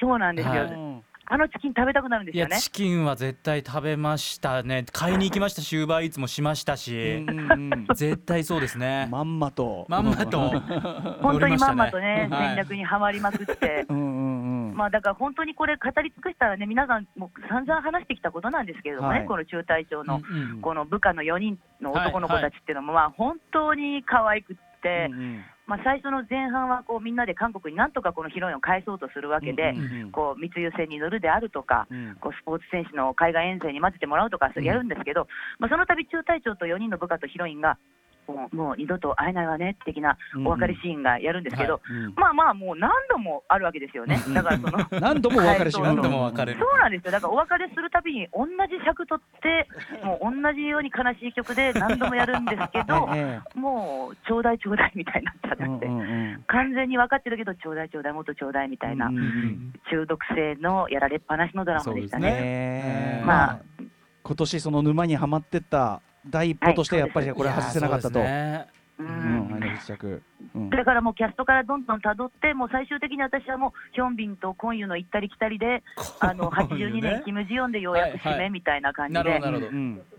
[0.00, 0.60] そうなんですよ、はい。
[0.72, 4.84] うんあのチキン食べたくなるんですいやよねチキンは絶対食べましたね。
[4.92, 7.86] 買いに行きましたし ウーバーイーツもしましたし、うんうんうん。
[7.94, 9.08] 絶対そうですね。
[9.10, 9.86] まんまと。
[9.88, 10.50] まんまと。
[11.20, 13.86] 本当にまんまとね、戦略にはまりまくって。
[13.90, 14.76] うんうんうん。
[14.76, 19.26] まあだから本当にこれ語り尽くしたらね皆さんもう散々話してきたことなんですけれどもね、はい。
[19.26, 20.20] この中隊長の
[20.62, 29.74] この部下の4人の男の子はいたちっていうのもまあ本当に可愛くって、うんうんまあ最初の前半はこうみんなで韓国になんとかこのヒロインを返そうとするわけで、
[30.12, 32.16] こう密輸船に乗るであるとか、うん。
[32.20, 35.26] こうスポーツ選手の海外遠征に混ぜてもらうとかそうやるんですけど、
[35.58, 37.78] まあ、その度中隊長と4人の部下とヒロインが
[38.26, 42.14] もうもう二度と会えないわね的なお別れシーンがやるんですけど、うん。
[42.14, 44.18] まあまあもう何度もあるわけですよね。
[44.34, 45.94] だからその 何度もお別れします。
[45.94, 46.58] 何度も別れる。
[46.60, 47.12] そうなんですよ。
[47.12, 49.68] だからお別れするたびに同じ尺取って、
[50.04, 56.04] もう同じように悲しい曲で何度もやるんですけど、 えもうちょうだいちょうだいみたいになっちゃって、えうんうんう
[56.38, 56.44] ん。
[56.46, 62.28] 完全に分かってるけど、ちょうだいちょうだい、もっとちょうだいみたいな、うんうん中毒性のやられっぱなしのドラマでしたね。
[62.28, 63.60] ええまあまあ
[64.26, 68.20] 今年その沼にはまってった第一歩としてやっぱりこれ外せなかったと。
[70.70, 75.82] だからもうキャストからどんどんたどって、もう最終的に私はもうヒョンビンとコンユの行ったり来たりで、
[76.18, 79.20] あの82年、キム・ジヨンでようやく締めみたいな感じで、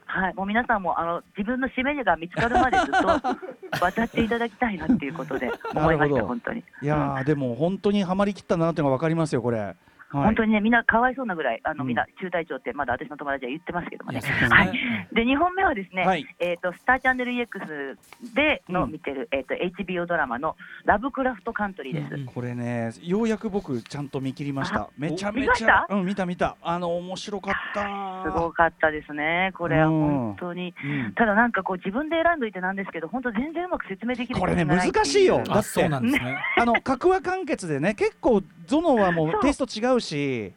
[0.06, 6.64] はい、もう皆さんもあの自分の締めが見つかるまでずっと渡っていただきたいなっていうことで思いました、本当に。
[6.82, 9.76] いやーでも本当にはまりきったなっていうのが分かりますよこれ。
[10.10, 10.26] はい。
[10.26, 11.88] 本当にね、みんなかわいそうなぐらい、あのうん。
[11.90, 14.20] みんな中隊長って、まだ私の友達は言ってますけどもね。
[14.20, 14.48] いね。
[14.50, 14.72] はい、
[15.14, 16.26] で2本目はですね、はい。
[16.40, 17.98] えー、とスターチャンネル EX
[18.34, 18.92] でのうん。
[18.92, 22.14] 見てる、えー、と HBO ドラマのラブクラフトカントリーです。
[22.16, 22.26] うん。
[22.26, 24.82] これねようやく僕ちゃんと見切りました。
[24.82, 24.90] あ。
[24.98, 25.66] めちゃめ見ました？
[25.66, 26.56] ちゃうん見た見た。
[26.62, 28.24] あの面白かった。
[28.26, 29.88] すごかったですね、これは。
[29.90, 30.74] 本当に。
[30.84, 31.14] うん。
[31.16, 35.38] ただなんかこう自分で選んどいてなんですけど、本当全然うまく説明できないってう難しいよ。
[35.38, 36.38] だってあそうなんですね。
[36.58, 39.38] あの格話完結でね結構ゾノはもう。
[39.42, 40.54] テイスト違うし。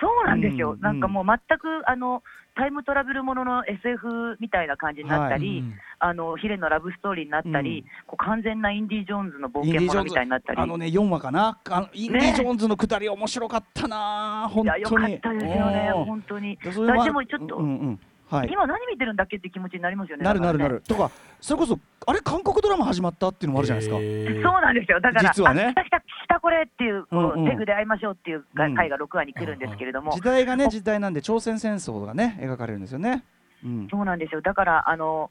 [0.00, 2.22] そうなんですよ、うんなんかもう全くあの
[2.56, 5.74] タイムトラベルものの SF みたいな感じになったり、うん。
[5.98, 7.84] あのヒレのラブストーリーになったり、うん。
[8.06, 11.58] こう完全なインディ・ジョーンズの冒険者みたいになったり、あのね4話かな？
[11.68, 16.04] あのインディ・ジョーンズのくだり面白かったな本いやよ当にかったですよね、うん。
[16.04, 16.56] 本当に。
[16.62, 18.48] でそれはでもちょっと、うんうんはい。
[18.50, 20.24] 今何見てるんだっけって気持ちになりますよね。
[20.24, 20.82] なるなるなる。
[20.86, 21.10] とか
[21.40, 25.64] それこそあれ韓国ドラマ始まったっていうのもあるじゃないですか、そうなんですよ、だから、実はね。
[25.64, 27.46] あ来た来た来たこれっていう、こうんうん。
[27.46, 33.24] うペグで会いましょうっていう回が6話に来るんですけれども、時代がね時代なんで朝鮮戦争がね描かれるんですよね、
[33.64, 35.30] うん、そうなんですよ、だから、あの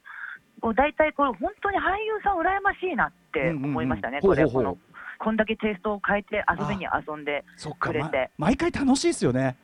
[0.76, 4.46] 大体これ、本当に俳優さん、羨ましいなって思いましたね、うんうんう。
[4.46, 4.78] んこれ、この
[5.20, 9.56] こんだけテイストを変えて、遊びに遊んでそっか、まくれて、毎回楽しいですよね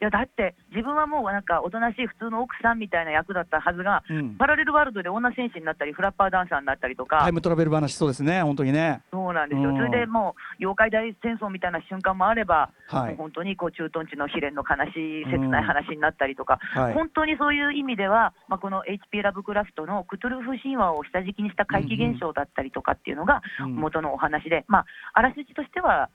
[0.00, 4.36] いやだって自分はもうなんかおとなしい普通の奥さんみたいな役だったはずが、うん。
[4.36, 8.42] パラレルワールドで女戦士になったりフラッパーダンサーになったりとか、タイムトラベル話そうですね。
[8.42, 9.02] 本当にね。
[9.10, 9.76] そうなんですよ、うん。
[9.76, 13.16] それでもう妖怪大戦争みたいな瞬間もあれば、はい。
[13.16, 16.94] 本当にこう駐屯地の悲恋の悲しい切ない話になったりとか、はい。
[16.94, 23.74] 本当にそういう意味では、まあ、この HP ラブクラフトのクトゥルフ神話を下敷きにした怪奇現象だったりとかっていうのがうん。
[23.74, 26.08] 元のお話で、まあ、あらすじとしては、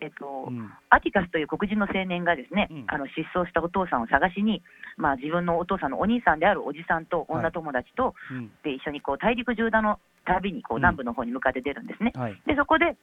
[0.00, 0.70] えっとうん。
[0.90, 2.84] アティカスという黒人の青年がですね、うん。
[2.88, 4.62] あの失踪したお父さんを探しに、
[4.96, 8.50] まあ、自分のお父さんのお兄さんであるおじさんと女友達と、うん。
[8.62, 10.82] で一緒にこう大陸縦断の旅にこううん。
[10.82, 12.12] 南部の方に向かって出るんですね。
[12.14, 12.40] はい。
[12.46, 12.96] でそこで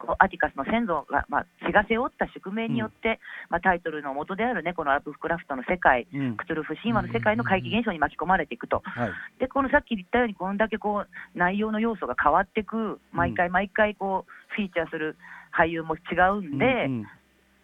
[0.00, 6.36] こうアティカスの先祖が、まあ、血が背負った宿命によって、まあ、タイトルの元であるねこのラブクラフトの世界うん。
[6.36, 8.82] クトゥルフ神話の世界の怪奇現象に巻き込まれていくと。
[8.84, 9.10] はい。
[9.38, 15.16] でこのさっき言ったようにこんだけこう内容の要素が変わっていく毎回毎回こうフィーチャーする
[15.56, 17.06] 俳優も違うんで、うん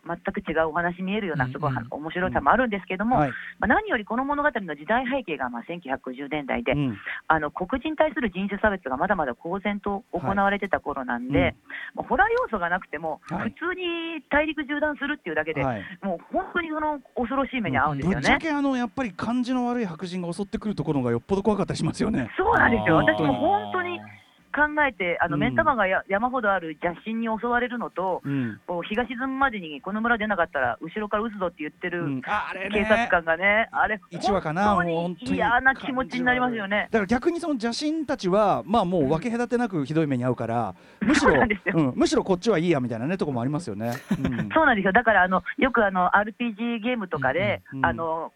[0.07, 1.79] 全く違うお話見えるようなすごいうん。
[1.79, 3.31] うん面白さもあるんですけども、はい。
[3.59, 6.99] まあ、何よりこの物語の時代背景がまあ1950年代で、うん。
[7.27, 11.57] あの黒人に対する人種差別がまだまだ公然と行われてた頃なんで、はい
[11.94, 13.51] もうホラー要素がなくても、はい。
[13.51, 15.83] 普通に大陸縦断するっていうだけで、はい。
[16.03, 18.16] もう本当にその恐ろしい目に遭うんですよね。
[18.16, 22.31] ぶっちゃけあのやっぱり感じの悪い白人が襲ってくるところがよっぽど怖かったりしますよね。
[22.37, 23.99] そうなんですよ、私も本当に
[24.57, 25.40] 考えて、あのうん。
[25.40, 28.59] 目ん玉がや山ほどある邪神に襲われるのと、うん。
[28.66, 32.23] こう日が沈むまでにこの村出なかったら、後ろから撃つぞって言ってるうん。
[32.23, 32.29] 警
[32.85, 35.37] 察官がね、あれ、一話かな本当にに。
[35.37, 36.88] 嫌な気持ちになりますよね。
[36.90, 43.92] だから逆にその邪神たちはまあもう分け隔てなくひどい目に遭うからむしろそうなんむしろこっちはいいやみたいなねとこもありますよね。
[44.11, 44.49] うん。
[44.55, 48.33] そうなんですよ、だからあのよくあの RPG ゲームとかで、あの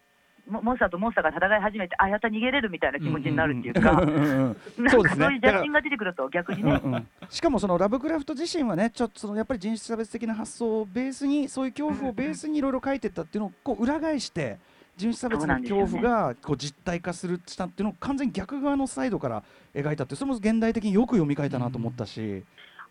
[0.51, 7.09] モモンスターとモンスターが戦い始めて、あやった逃げれるみたいな気持ちになるっていうか、そういう邪神が出てくると逆にうんね、うん。
[7.31, 14.59] しかもそのラブクラフト自身はねちょっとそのやっぱり人種差別的な発想をベースにそういう恐怖をベースにいろいろ書いてったっていうのをこう裏返して
[14.97, 19.43] 人種差別の恐怖がこう実体化するしたっていうのを完全に逆側のサイドから
[19.75, 22.43] 描いたってそれも現代的によく読み替えたなと思ったし、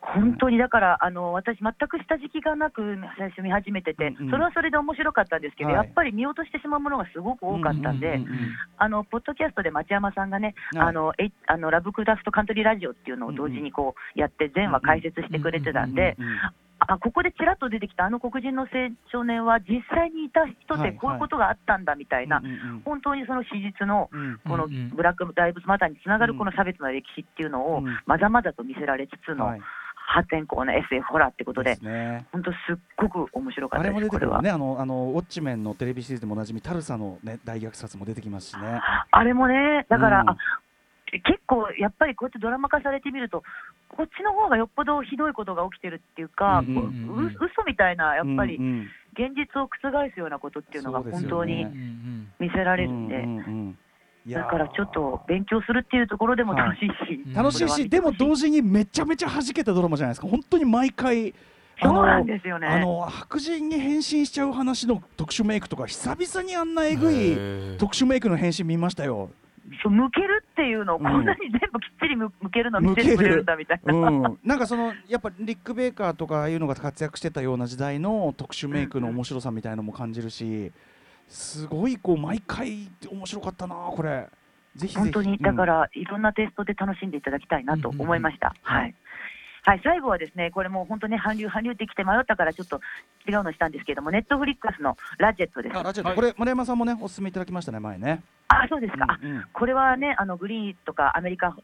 [0.01, 5.85] 本当にだから、あの私、全く下敷きがなく最初見始めてて、それはそれで面白かったんですけど、はい。
[5.85, 8.19] やっぱり見落としてしまうものがすごく多かったんで、
[9.11, 10.87] ポッドキャストで町山さんがね、はい。
[10.87, 16.15] あのえあのラブクラフトカントリーラジオっていうのを同時にこうやって、全話解説してくれてたんで、
[16.79, 18.67] あここでちらっと出てきたあの黒人の青
[19.11, 22.41] 少年は実際にいた人はいでこういうことがあったんだみたいな、
[22.85, 27.99] 本当にその史実のうんこのブラック・ライブズ・マターにつながうんるこの差別の歴史っていうのをうん。
[28.05, 29.61] まざまざと見せられつつのはい
[30.09, 31.77] 破天荒な SF ホラーってことで
[32.31, 34.41] 本当すっごく面白かったです、これは。
[34.41, 34.49] 出てくるね。
[34.49, 38.81] あのあのウォッチメンのテレビシリーズでもおなじみタルサのね大虐殺も出てきますしね。
[39.11, 40.29] あれもね、だから、うん。
[40.29, 40.37] あ
[41.11, 43.43] 結構やっぱりこうやってドラマ化されてみると、
[43.89, 47.25] こっちの方がよっぽどひどいことが起きてるっていうか、うんうんこううんうん。
[47.25, 53.88] う嘘みたいな、やっぱりうんうん現実を覆すようなことっていうのが本当にうんうん見せられるんで、うんうんうんいやー
[54.27, 57.33] だからちょっと勉強するっていうところでも楽しいし、うん。
[57.33, 61.33] 楽しいし、でも同時にめちゃめちゃ弾けたドラマじゃないですか、本当に毎回、
[61.81, 62.67] あそうのなんですよね。
[62.67, 69.29] あの白人に変身しちゃう話の特殊メイクとか、久々にあんなえぐい特殊メイクの変身見ましたよ。
[69.83, 73.93] そう向けるっていうのをうんこんなに全部きっちり向向けるの見せてくれるんだみたいな。
[73.93, 80.71] うん、なんかそのやっぱリック・ベイカーとかああいうのが活躍してたような時代の特殊メイクの面白さみたいのも感じるし
[81.29, 84.27] すごいこう毎回面白かったなこれ
[84.75, 88.55] ぜひぜひ本当に、だかうんら、いろんなテイストで楽しんでいただきたいなと思いました。
[88.61, 88.95] はい。
[89.63, 92.79] はい、最後はですね、これもう本当ね、韓流、韓流ってきて迷ったから、ちょっと
[93.27, 95.77] 違うのしたんですけども、ネットフリックスのラジェットです。
[95.77, 98.23] あラジオはいこれ丸山さんもねお勧めいただきましたね前ね。
[98.47, 99.05] あ、そうですか。
[99.09, 101.55] あうんうんこれはね、あのグリーンとかアメリカ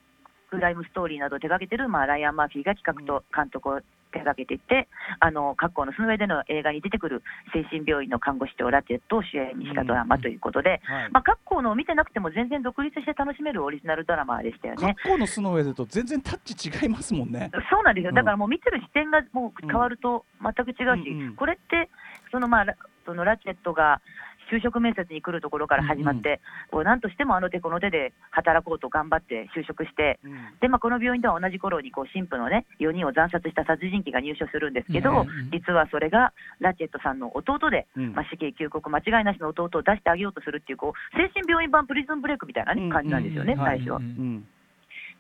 [0.50, 3.80] クライムストーリーなどを手掛けてる、まあ、ライアン・マーフィーが企画と監督を
[4.16, 4.88] 手掛けていて、
[5.20, 7.22] あの各校のその上での映画に出てくる
[7.54, 11.12] 精神病院の看護師長ラチェットを主演にしたドラマということで、はい。
[11.12, 14.96] まあ、各校のを見てなくても全然独立して楽しめるオリジナルドラマでしたよね。
[15.04, 17.52] 格好の巣の上でと全然タッチ違いますもんね。
[17.70, 18.16] そうなんですよ、うん。
[18.16, 21.90] だからもう見てる視点がもう変わると全く違うし、うんうんこれって、
[22.32, 22.76] そのまあラ
[23.06, 24.02] そのラチェットが
[24.52, 30.34] 就職面接に来るところから始まって、こうなんとしてもあの手この手で働こうと頑張って就職して、うん。
[30.62, 38.14] でまあ、この病院では同じ頃にこう神父のね4人を惨殺した殺人鬼が入所するんですけど、うんうん実はそれがラチェットさんの弟で、うん。
[38.14, 44.00] まあ、死刑休国間違いなしの弟を出してあげようとするっていうこう精神病院版プリズンブレイクみたいな、ねうん感じなんですよね、うん最初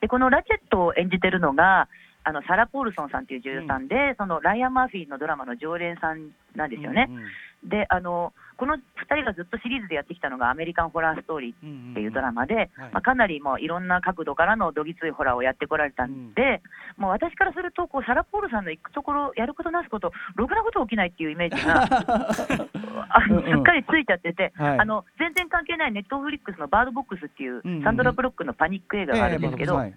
[0.01, 1.87] でこのラチェットを演じてるのが
[2.25, 7.07] あのサラ・ポールソンさんっていう女優さんで、そのライアン・マーフィーのドラマの常連さんなんですよね。
[7.09, 7.23] うんうん
[7.65, 8.79] であのこの2
[9.11, 12.69] 人がずっとシリーズでやってきたのがアメリカンホラーストーリーっていうドラマで、はい。
[12.93, 16.61] まあ、かなりもういろんな角度からのどぎついホラーをやってこられたんで、
[16.95, 21.83] もう私からするとこうサラ・ポールさんの行くところやることなすことろくなこと起きないっていうイメージが
[23.11, 23.57] あのうんうん。
[23.57, 24.79] すっかりついちゃってて、はい。
[24.79, 29.93] あの全然関係ないネットフリックスのバードボックスっていううんうんサンドラ・ブロックのパニック映画があるんですけど、はい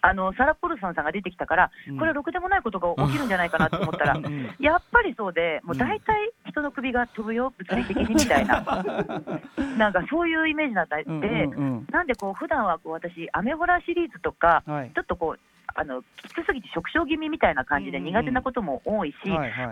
[0.00, 1.98] あのサラ・ポルソンさんが出てきたから、うん。
[1.98, 4.54] これはろくでもないことが起きるんじゃないかなと思ったら、 うん。
[4.58, 8.62] やっぱりそうで、もう大体人の首が飛ぶよ、物理的にみたいな、
[9.76, 10.98] なんかそういうイメージだった。
[10.98, 11.46] んで、
[11.90, 14.90] なんでこう普段はこう私、アメホラーシリーズとか、はい。
[14.94, 15.40] ちょっとこう、
[15.74, 19.16] あのきつすぎて食傷気味みたいな感じで苦手なことも多いし、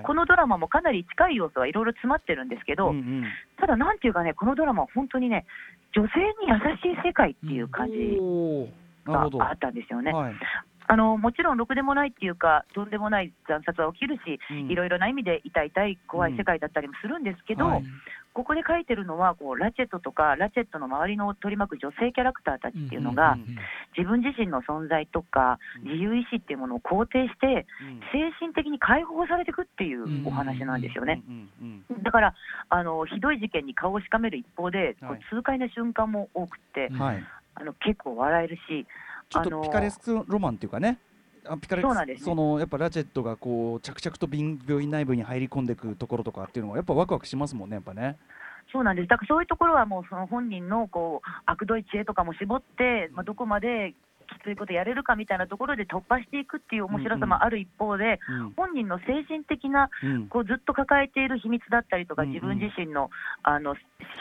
[0.05, 3.25] このドラマもかなり近い要素はいろいろ詰まってるんですけど、うんうん。
[3.59, 5.47] ただなんていうかね、このドラマは本当にね、
[5.95, 7.95] 女性に優しい世界っていう感じ
[9.13, 10.13] があったんですよね。
[10.13, 10.35] はい。
[10.89, 14.71] あのもちろん、ろくでもないっていうか、とんでもない惨殺は起きるし、うん。
[14.71, 17.85] いろいろな意味で痛い痛い怖い世界だったりもするんですけど、はい。
[18.35, 23.57] ここで書いてるのはこう、ラチェットとか、ラチェットの周りのを取り巻く女性キャラクターたちっていうのが、うんうん
[23.97, 27.65] 自分自身の存在とか、自由意志っていうものを肯定して、
[28.13, 31.23] 精神的に解放されていくっていうお話なんですよね。
[31.27, 31.49] うん
[31.89, 32.35] うんだから
[32.69, 35.17] あの、ひどい事件に顔をしかめる一方で、こはい。
[35.17, 37.25] う痛快な瞬間も多くて、うんはい
[37.57, 38.87] あの結構笑えるし、
[39.29, 40.99] ちょっとピカレスクロマンっていうかね。
[41.49, 42.17] あピカレスそね。
[42.19, 48.17] そのやっぱラチェットがこう着々と病病院内部に入り込んでいくところとかっていうのはやっぱワクワクしますもんねやっぱね。
[48.73, 49.09] そうなんです。
[49.09, 53.95] だからそういうところはもうその本人のこう悪どい知恵とかも絞って、まあ、どこまで
[54.27, 58.53] きついことやれるかみたいなところで突破していくっていう面白さもある一方で、うん。
[58.57, 60.29] 本人の精神的なうん。
[60.29, 62.35] こうずっと抱えている秘密だったりとか、うんうん。
[62.35, 63.11] 自分自身の
[63.43, 63.75] あの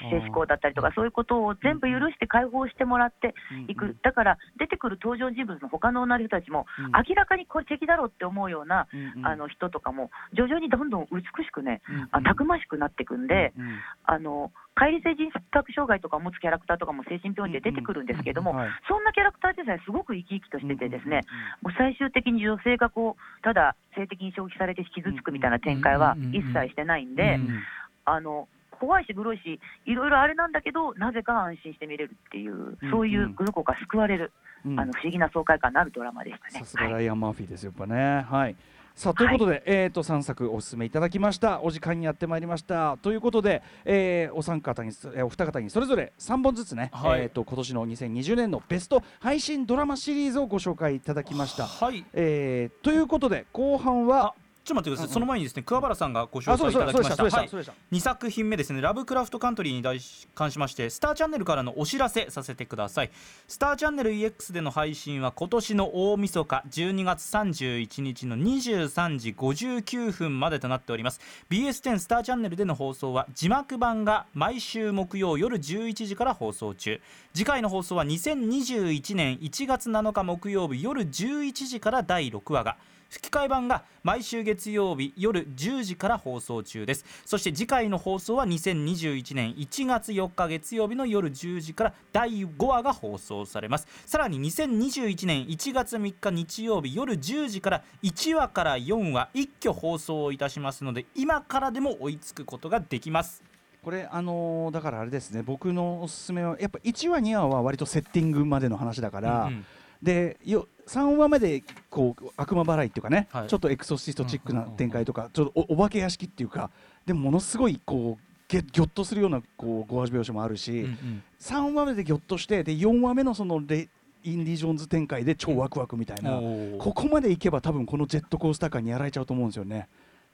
[0.10, 3.34] 性思考だったりとか、そういうことを全部許して解放してもらって
[3.68, 3.90] いく、うん。
[3.90, 6.86] うんだから出てくる登場人物の他の女の人たちも、うん。
[6.92, 9.26] 明らかにこれ敵だろうって思うような、うんうん。
[9.26, 12.08] あの人とかも、徐々にどんどん美しくね、うんうん。
[12.12, 13.54] あたくましくなっていくんで。
[13.58, 13.80] うんうん。
[14.06, 21.22] あの乖離性人格障害とかを持つキャラクターとかも精神病院で出てくるんですけども、はいそんなキャラクターでさえすごく生き生きとしてて、ですね、
[21.62, 27.64] もう最終的に女性がこうただ性的に消費されて傷つくみたいな展開は一切してないんで、うん
[28.06, 28.48] あの
[28.80, 34.32] 怖いし、グロいし、いろいろあれなんだけど、なぜか安心して見れるっていう、そういうどこか救われる、
[34.66, 36.60] うんあの不思議な爽快感のあるドラマでしたね。
[36.60, 38.26] さすがはいライアン・マーフィーですよ、やっぱね。
[38.30, 38.56] はい
[38.96, 41.62] さあということで、えー、と3作お勧めいただきました。
[41.62, 42.98] お時間にやってまいりました。
[43.02, 47.24] ということで、えーお三方にそえーお二方にそれぞれ3本ずつね、はい。
[47.24, 51.66] えー、と今年の2020年のベスト配信ドラマシリーズをご紹介いただきました。
[51.68, 52.06] はい。
[52.14, 54.34] えーということで後半は
[54.66, 55.14] ちょっと待ってください、うんうん。
[55.14, 57.16] その前にですね桑原さんがご紹介いたただきました。
[57.16, 60.02] そうでしたそうでした2作品目ですね「ラブクラフトカントリー」に
[60.34, 63.12] 関しましてスターチャンネルからのお知らせさせてください。
[63.48, 71.20] スターチャンネル EX での配信は今年の大晦日12月31日の23時59分までとなっております。
[71.52, 77.00] BS10 スターチャンネルでの放送は字幕版が毎週木曜夜11時から放送中。
[77.34, 82.78] 次回の放送は2021年1月7日木曜日夜11時から第6話が
[83.10, 87.06] 吹き替え版が毎週月曜日夜10時から放送中です。
[87.26, 93.88] そして次回の放送は2021年1月4日月曜日の夜10時から第5話が放送されます。
[94.06, 103.44] さらに2021年1月3日日曜日夜10時から1話から4話一挙放送いたしますので今からでも追いつくことができます。
[103.84, 105.44] これあのーだからあれですね。
[105.44, 109.66] 僕のおすすめはやっぱ1話2話は割とセッティングまでの話だから、うんうん
[110.06, 113.48] でよ3話目でこう悪魔払いっていうかね、はい。
[113.48, 116.70] ちょっとエクソシストチックな展開とか、ちょっとおお化け屋敷っていうか
[117.06, 121.24] でもものすごいこうぎぎょっとするようなこうご味描写もあるし、うんうん。
[121.42, 123.90] 3話目でぎょっとしてで4話目のそのレ
[124.24, 126.78] インディ・ジョーンズ展開で超ワクワクみたいな、おー。
[126.78, 129.88] ここまでいけば多分このジェットコースター感にやられちゃうと思うんですよね。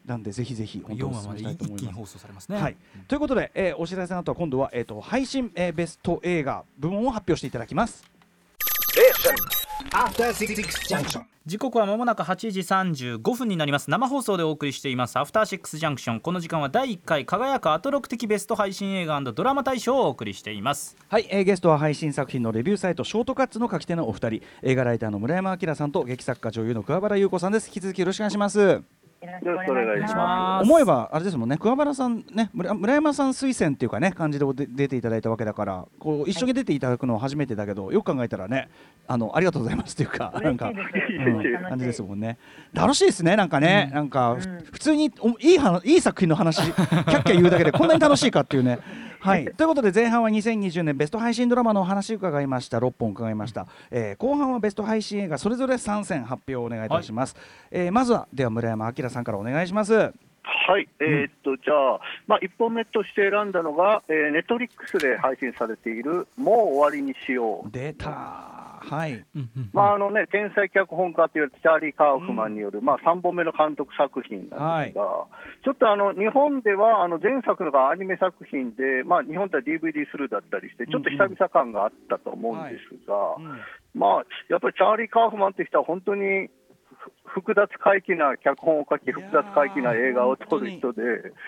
[0.05, 1.83] なんでぜひぜひ本当4にお勧め話までしたいと思います。
[1.83, 2.61] 一気に放送されますね。
[2.61, 2.75] はい、
[3.07, 8.03] ということで、えーお知らせの後は今度は、えー、と配信、えーベスト映画部門を発表していただきます。
[9.89, 10.55] After Six
[10.87, 11.23] Junction.
[11.45, 13.89] 時刻はまもなく8時35分になります。
[13.89, 15.17] 生放送でお送りしています。
[15.17, 20.95] アフターシックスジャンクションこの時間は第1回輝くアトロク的ベスト配信映画ドラマ大賞をお送りしています。
[21.09, 24.41] はい、えーゲストは配信作品のレビューサイトショートカッツの書き手のお二人。
[24.61, 27.67] 映画ライターの村山明さんと劇作家女優の桑原優子さんです。
[27.67, 31.57] 引き続きよろしくお願いしますよよろしくお願いしま思えばあれですもんね。
[31.57, 38.69] 桑原さんね村村山さん推薦っていうかね感じでで出ていただいたわけだからこう一緒に出ていただくのは初めてだけどよく考えたらね
[39.07, 40.75] あのありがとうございますっていうかなんか、うん
[41.71, 42.37] 感じですもんね。
[42.73, 44.59] 楽しいですねなんかね、なんか、ふうん。
[44.71, 48.79] 普通においい話いい作品の話キャッキャ言うだけでこんなに楽しいかっていうね。
[49.21, 52.79] はい、ということで前半は2020年ベスト配信ドラマのお話伺いました。
[52.79, 57.35] 6本伺いました、えー後半はベスト配信映画それぞれ3選発表をお願いいたします、
[57.69, 59.93] えーまずはでは村山明さんからお願いします。
[59.93, 67.71] はい、えーっと、じゃあ、まあ、1本目として選んだのが、えー、ネットリックスで配信されている、もう終わりにしよう。
[67.71, 69.13] 出たはい。
[69.13, 75.27] うんうんまああのね、天才脚本家というチャーリー・カーフマンによる、まあ、3本目の監督作品なんですが、
[75.63, 83.61] ちょっとあの日本ではあの前作のがアニメ作品で、まあ、日本では DVD スルーだったりして、ちょっと久々感があったと思うんですが、うん。
[83.93, 86.49] まあ、やっぱりチャーリー・カーフマンという人は本当にふ
[87.25, 91.01] 複雑回帰な脚本を書き、複雑回帰な映画を撮る人で。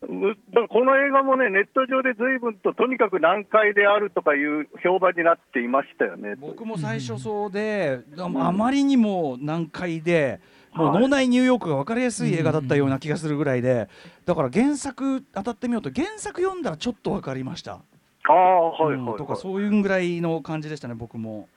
[0.00, 6.36] この映画もね、ネット上で随分ととにかく難解であるとかいう評判になっていましたよね。
[6.36, 10.40] 僕も最初そうで、ああまりにも難解で、
[10.72, 13.88] もうはい脳内ニューヨークが分かりやすい映画だったような気がするぐらいで、
[14.24, 17.80] だから原作当たってみようと、原作読んだらちょっと分かりました。
[18.28, 21.48] ああ、はいはい、はいうんとかそういうぐらいの感じでしたね、僕も。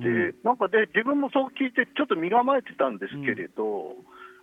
[0.00, 3.96] でなんかで自分もそう聞いて、ちょっと身構えてたんですけれど、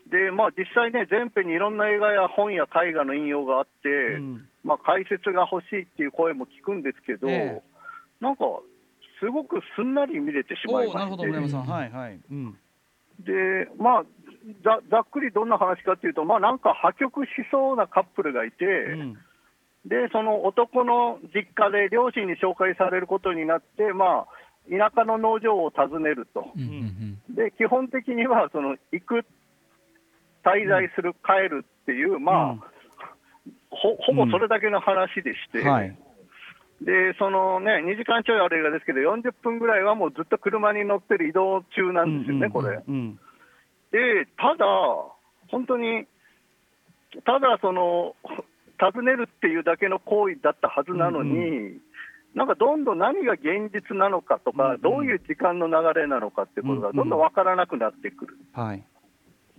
[0.09, 4.47] でまあ、実際ね、全編にいろんな映画や本や絵画の引用があって、うん。
[4.63, 7.63] まあ、解説が欲しいっていう声も聞くんですけど、ええ。
[8.21, 8.45] なんか、
[9.19, 12.19] すごくすんなり見れてしまいまして、はいはい。
[12.29, 12.57] うん。
[13.19, 14.03] でまあ
[14.63, 19.17] ざ、ざっくりどんな話かっていうと、まあ、なんか破局しそうなカップルがいて、うん。
[19.85, 24.27] でその男の実家で両親に紹介されることになって、まあ、
[24.69, 26.51] 田舎の農場を訪ねると。
[26.55, 29.25] うんうんで基本的にはその行く、
[30.43, 32.55] 滞在する、帰るっていう、まあ、
[33.69, 35.97] ほほぼそれだけの話でして、はい。
[36.81, 42.81] でそのね、2時間ちょいある映画ですけど、40分ぐらいはもうずっと車に乗ってる移動中なんですよね、これ。
[42.87, 43.19] うん
[43.91, 44.65] でただ、
[45.47, 46.05] 本当に、
[47.23, 48.15] ただその、
[48.77, 51.79] 訪ねるっていうだけの行為だったはずなのに、
[52.35, 58.37] なんかどんどん何が現実なのかとか、うんどういう時間の流れなのかってことがどんどん分からなくなってくる。
[58.53, 58.83] はい。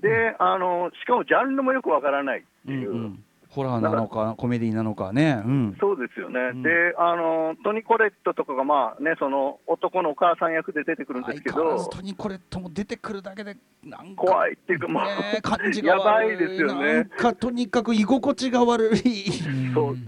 [0.01, 5.43] であのしかもジャンルもよくわからないってうんいう、うんホラーなのか、コメディなのかね。
[5.45, 5.77] うん。
[5.81, 14.23] そうですよね、うんであのトニ・コレットとかが、まあね、その男のお母さん役で出てくるんですけどトニコレットも出てくるだけで、なんか。
[14.23, 19.25] 怖いっていうか、まあ、ね、感じが悪やばいですよねなんかとにかく居心地が悪い。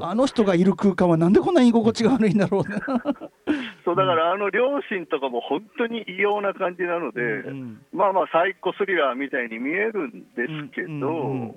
[0.00, 2.76] あの人がいる空間はなんでこんなに居心地が悪いんだろうね。
[3.84, 11.56] そうだから、あの両親とかも本当に異様な感じなので、うんまあまあ、サイコスリラーみたいに見えるんですけど、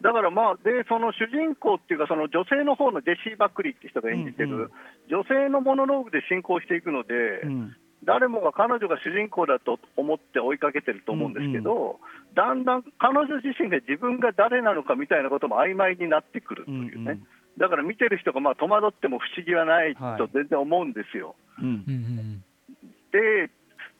[0.00, 4.70] だからまあ、で、その主人公っていうか、その女性の方のジェシー・バックリーって人が演じてる、うんうん。
[5.10, 7.76] 女性のモノローグで進行していくので、うん。
[8.04, 12.00] 誰もが彼女が主人公だと思って追いかけてると思うんですけど、
[12.34, 17.26] だんだん彼女自身が自分が誰なのかみたいなことも曖昧になってくるというね、うんうん。
[17.58, 20.18] だから見てる人がまあ戸惑っても不思議はないはい。
[20.18, 21.36] と全然思うんですよ。
[21.58, 21.64] うん。
[21.66, 22.44] うんうん
[23.12, 23.50] で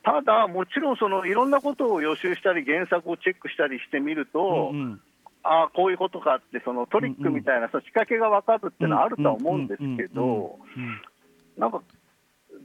[0.03, 4.97] ただ、もちろんそのいろんなことを予習したり、原作をチェックしたりしてみると、うんあ
[5.43, 10.59] あ、こういうことかって、そのトリックみたいな、その仕掛けが分かるっていうのはあるとは思うんですけど、
[11.57, 11.81] なんか、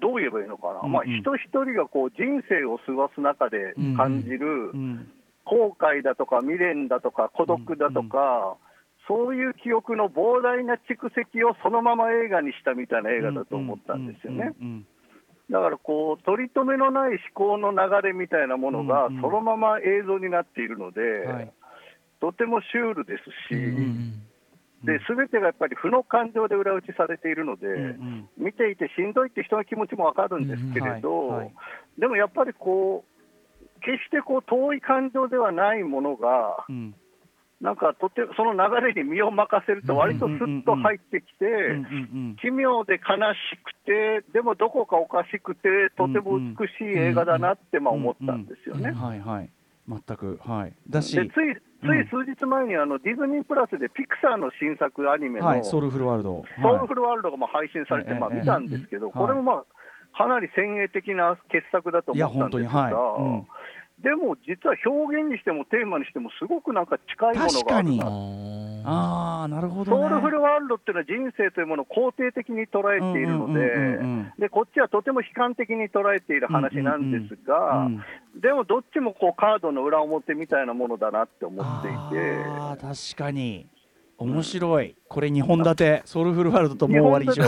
[0.01, 5.09] どう言えばいいのかな、うんまあ、人一人がこう人生を過ごす中で感じるうん
[5.47, 8.57] 後悔だとか未練だとか孤独だとか、
[9.07, 14.53] そういう記憶の膨大な蓄積をそのまま映画にしたみたいな映画だと思ったんですよね。
[15.49, 21.53] だからこう、取り留めのない思考の流れみたいなものがそのまま映像になっているので、うんはい
[22.20, 24.22] とてもシュールですし、うんうん
[24.84, 28.28] で全てがやっぱり負の感情で裏打ちされているので、うんうん。
[28.36, 31.54] 見ていてしんどいって人の気持ちもわかるんですけれど、うんはいはい。
[31.98, 36.94] でもやっぱりこう、決してこう遠い感情ではないものが、うん。
[37.58, 41.46] なんかとてその流れに身を任せると、割とすっと入ってきて、
[42.42, 48.92] 奇妙で悲しくて、でもどこかおかしくて、とても美しい映画だなってまあ思ったんですよね。
[48.92, 49.50] はいはい。
[49.88, 50.74] 全くはい。
[50.90, 51.56] だしでつい
[51.87, 56.45] つい数日前にあのディズニープラスでピクサーの新作アニメの、はいソウルフルワールド。
[56.61, 59.14] ソウルフルワールドがまあ配信されて、まあ、見たんですけど、はい。
[59.14, 59.64] これもまあ
[60.16, 63.22] かなり先鋭的な傑作だといや思ったんですが、本当にはい。
[63.22, 63.47] うん
[64.07, 69.98] でも実は表現にしてもテーマにしても、すごくなんか近いものがある確なあなるほどね。
[69.98, 78.02] ソウルフルワールドっていうのは人生というものを肯定的に捉えているのうんうんうんうんで、でこっちはとても悲観的に捉えている話なんですが、うん
[78.40, 81.96] でもどっちもこうカードの裏表みたいなものだなって思っていて。
[81.96, 83.66] あー確かに。
[84.18, 84.94] 面白い。
[85.09, 86.02] これ2本立て。
[86.04, 87.44] ソウルフルワールドともう日終わり以上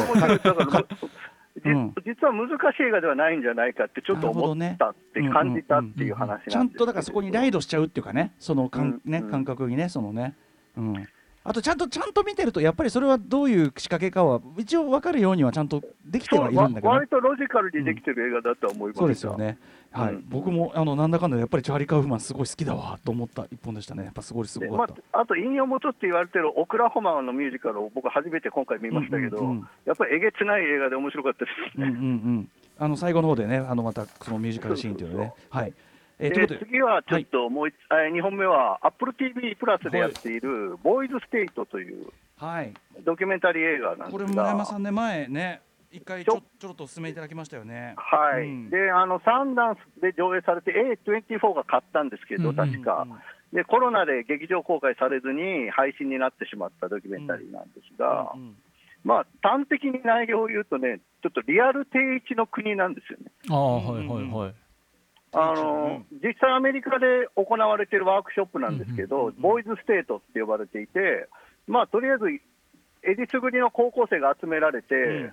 [1.65, 1.95] うん。
[2.05, 9.11] 実は難しい映画ではないんじゃないかってちょっと思ったって、感じたっていう話なんですちゃんとだからそこにライドしちゃうっていうかねそのかん、うんうん。
[9.11, 10.35] ね感覚にねそのね、
[10.77, 11.09] うん、
[11.45, 19.01] あとちゃんとちゃんと見てるとやっぱりそれはどういう仕掛けかは一応分かるようにはちゃんとできてはいるんだけどね、わ割とロジカルにできてる映画だとは思いますが。
[19.01, 19.59] そうですよね。
[19.91, 24.05] はい、うん僕もあのなんだかんだでやっぱりチャーリー・カウフマンすごい好きだわと思った一本でしたね。
[24.05, 24.95] やっぱすごいすごかった。
[25.13, 31.87] あ、あと引用元って言われてるオクラホマのミュージカルを僕初めて今回見ましたけど、うんうんうんやっぱりえげつない映画で面白かったですね。
[31.89, 32.51] うんうんうん。
[32.79, 35.33] あの最後の方でね、あのまたそのミュージカルシーンというのね。
[35.51, 35.73] はい。
[36.19, 42.75] えー次はちょっともう一、え2本目は Apple TV プラスでやっている「ボーイズ・ステイト」というはい。
[43.05, 44.43] ドキュメンタリー映画なんこれですが。
[44.43, 45.61] 村山さんね前ね
[45.91, 47.95] 一回ちょちょろっとお勧めいただきましたよね。
[47.97, 48.45] はい。
[48.45, 48.71] うん。
[48.71, 50.73] であのサンダンスで上映されて
[51.07, 53.07] A24 が買ったんですけど、うんうん確か、
[53.53, 58.57] でコロナで劇場公開されずに配信になってしまったドキュメンタリーなんですが、うんうん
[59.05, 63.31] まあ、端的に内容を言うとね、ちょっとリアル定位置の国なんですよね。
[63.49, 64.55] ああはいはいはい。
[65.33, 71.29] あの実際、アメリカで行われているワークショップなんですけど、ボーイズステートって呼ばれていて、
[71.67, 72.25] まあ、とりあえず、
[73.03, 75.31] えりすぐりの高校生が集められて、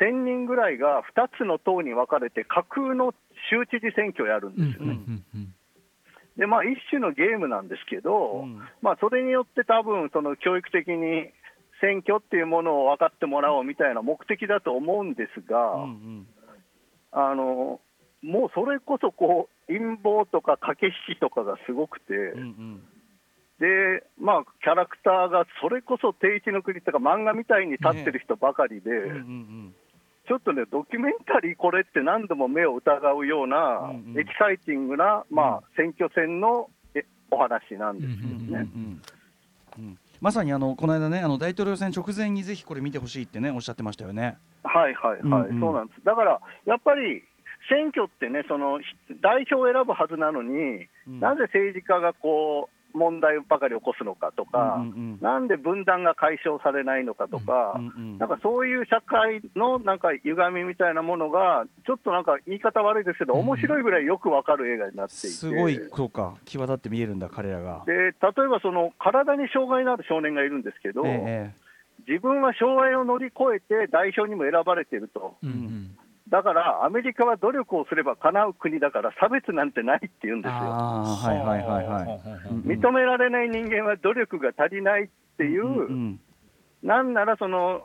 [0.00, 3.14] 1000人ぐらいが2つの党に分かれて、架空の
[3.50, 4.98] 州知事選挙をやるんですよね。
[6.36, 8.62] でまあ、一種のゲームなんですけど、うん。
[8.80, 11.28] まあ、それによって多分その教育的に
[11.80, 16.26] 選挙っていうものを分かってもらおうみたいな目的だと思うんですが、うんうん。
[17.12, 17.80] あの
[18.22, 22.82] もうそれこそこう陰謀とか駆け引きとかがすごくて、うんうん。
[23.58, 29.74] でまあ、キャラクターがそれこそ定一の国とか漫画みたいに立ってる人ばかりで、うんうん
[30.32, 38.66] ちょっとね、ドキュメンタリーこれって何度も目を疑うような、うんうんエキサイティングな、まあ、選挙戦のえお話なんですよね。
[40.22, 44.38] まさにあのこの間ねあの大統領選直前にぜひこれ見てほしいってねおっしゃってましたよね。
[44.64, 46.00] はいはいはい、うんうんそうなんです。
[46.02, 47.22] だから、やっぱり
[47.68, 48.86] 選挙ってね、そのひ
[49.20, 55.18] 代表を選ぶはずなのに、うんなぜ政治家がこう問題ばかり起こすのかとか、うんうんうん。
[55.20, 65.26] なんで分断が解消されないのかとか、うんうんなんかそういう社会のなんか歪みみたいなものが、ちょっとなんか言い方悪いですけど、面白いぐらいよくわかる映画になっていて。
[65.28, 67.82] すごいそうか際立って見えるんだ彼らが。
[67.86, 68.12] で例え
[68.48, 71.52] ばその体に障害のある少年がいるんですけど、え
[72.06, 75.96] 自分は障害を乗り越えて代表にも選ばれていると、うんうん
[76.32, 80.56] だからアメリカは努力をすれば叶う国だから差別なんてないって言うんえですよ。
[80.56, 82.48] ああはいはいはいはい。
[82.50, 86.20] うんうん認められない人間は努力が足りないっていう、うんうん
[86.82, 87.80] なんならその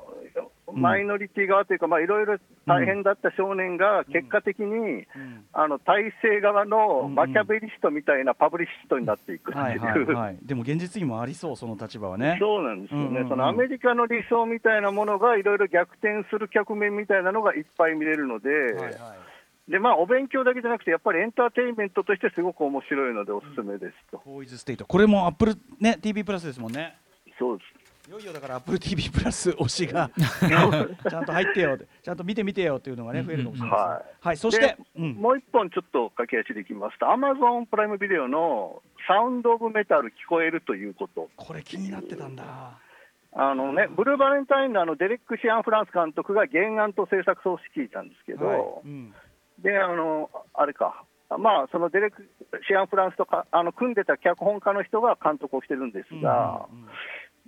[0.74, 5.46] マイノリティ側というか、まあいろいろ大変だった少年が結果的に、うん。
[5.54, 10.38] あの体制側のマキャベリストみたいなパブリシストになっていくっていう。
[10.44, 12.38] でも現実にもありそうその立場はね。
[12.40, 13.30] そうなんですよね、うんうんうん。
[13.30, 19.72] そのアメリカの理想みたいなものがいろいろ逆転する局面みたいなのがいっぱい見れるので、はいはい。
[19.72, 24.22] でまあ、お勉強だけじゃなくて、やっぱりエンターテインメントとしてすごく面白いのでおすすめですと。
[24.26, 24.86] ボーイズステイト。
[24.86, 26.96] これもアップルね TV プラスですもんね。
[27.38, 27.77] そうです
[28.08, 30.14] いよいよだから Apple TV プラス推しが、ね
[31.10, 33.84] ちゃんと入ってよってちゃんと見てみてよっていうのがね増えるかもしれないです。
[33.84, 33.90] ね。
[33.90, 34.06] はい。
[34.22, 41.30] はい、そしてで、うん、もう一本ちょっと駆け足でいきますと、アマゾンプライムビデオのサウンド・オブ・メタル聞こえるということ。
[41.36, 42.80] これ気になってたんだ。
[43.34, 49.14] あのね、ブルーバレンタインのあのデレック・シアン・フランス監督が原案と制作総指揮なんですけど、はいうん。
[49.60, 51.04] であのあれか、
[51.38, 52.24] まあ、そのデレック・
[52.70, 56.88] シアン・フランスとかあの組んでた脚本家の人が監督をしてるんですが、うんうん。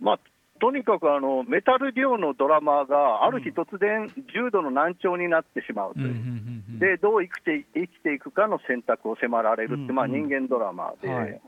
[0.01, 0.19] まあ、
[0.59, 6.79] とにかくあのメタルデュオのドラマーがある日突然、重度の難聴になってしまうという。
[6.79, 11.41] でどう生きて生きていくかの選択を迫られるって、まあ、人間ドラマで、はい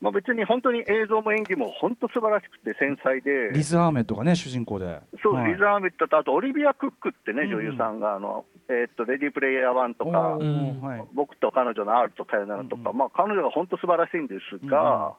[0.00, 4.98] まあ、別に本当に映像も演技も本当素晴らしくて繊細で、リズ・アーメットがね主人公で。
[5.22, 5.52] そう、はい。
[5.52, 11.04] リザーメットと、あとオリビア・クックってね、女優さんが、あのえーっとレディープレイヤー1とか、はい。
[11.12, 12.96] 僕と彼女の R とさよならとか、うんうん。
[12.96, 15.16] まあ、彼女が本当素晴らしいんですが、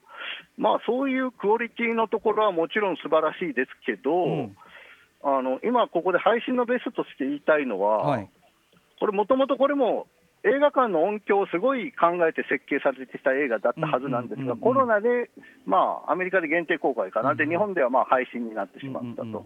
[0.57, 4.57] まあ、そういうクオリティのところはもちろん素晴らしいですけど、うん。
[5.23, 8.29] あの今、ここで配信のベースとして言いたいのは、はい。
[8.99, 10.07] これ、もともとこれも
[10.43, 15.29] 映画館の音響をすごい考えて設計されてきた映画だったはずなんですが、コロナで、
[15.65, 19.45] まあ、アメリカで限定公開かな、で日本ではまあ配信になってしまったと。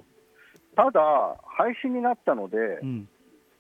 [0.76, 3.10] ただ、配信になったので、うん。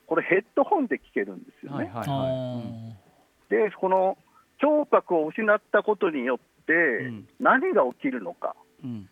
[0.07, 1.77] これ、ヘッドホンで聴けるんですよね。
[1.77, 3.49] はいはいあはい。
[3.49, 4.17] で、この
[4.59, 6.73] 聴覚を失ったことによって
[7.09, 9.09] ん、何が起きるのか、うん。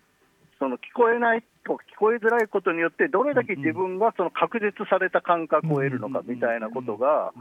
[0.60, 7.34] その聞こえないと聞こえづらいことによって、どれだけ自分がその確実された感覚を得るのかみたいなことが、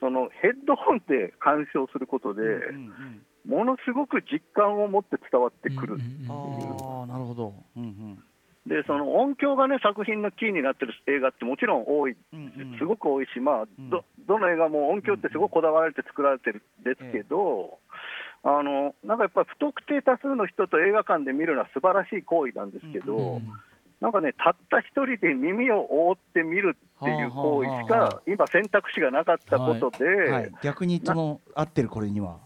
[0.00, 5.94] そのヘッドホンで鑑賞することで、うんうんものすごく実感を持って伝わってくる。
[5.94, 7.54] うんうんうんああなるほど。
[7.76, 8.22] うん
[8.68, 12.72] で、その音響がね、作品のキーになってる映画ってもちろん多い、うんうん。
[12.72, 13.88] うんすごく多いし、まあ、ん。
[13.88, 17.78] どどの映画も音響ってすごくこだわられて作られてるんですけど、
[18.42, 23.52] あのなんかやっぱり不特定多数の人と映画館で見るのは素晴らしい行為なんですけど、うん
[24.00, 32.38] なんかね、たった一人で耳を覆って見るっていう行為しか、今、選択肢がなかったことで、はい、逆にその合ってるこれには。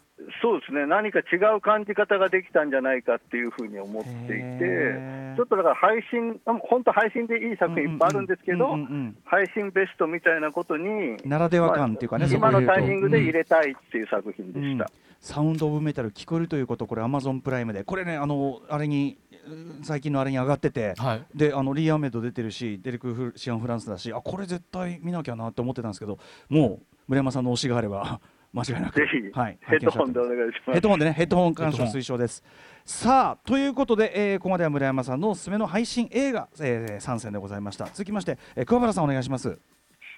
[0.42, 14.90] そうですね、何か違う感じ方ができたんじゃないかっていうふうに思っていて、ちょっとだから配信、本当、配信でいい作品いっぱいあるんですけど、うんうんうん配信ベストみたいなことに、ならでは感っていうかね、まあ今のタイミングで入れたいっていう作品でした。
[15.20, 17.84] サウンド・オブ・メタル聞こえるということこれアマゾンプライムで。
[17.84, 21.24] これねあのあれにうん最近のあれに上がってて、はい。
[21.34, 26.18] であのリー・アメド出てるしデレク・フシアン・フランスだしあこれ絶対見なきゃなって思ってたんですけど
[26.48, 28.20] もう村山さんの推しがあれば
[28.52, 29.00] 間違いなく。
[29.00, 30.72] ぜひ、はい、ヘッドホンでお願いします。
[30.72, 30.88] ヘッド。
[30.88, 32.44] ホンでねヘッドホン鑑賞推奨です。
[32.84, 37.86] さあということで、えーここまでは村山さんのおすすめの配信映画、えー参戦でございました。
[37.86, 39.58] 続きまして、えー桑原さんお願いします。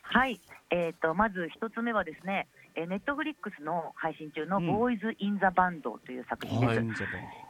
[0.03, 6.79] はい、えー、とまず一つ目はですね、えー、ネットフリックスの配信中のうん「ボーイズ・イン・ザ・バンド」という作品です。
[6.79, 6.87] はい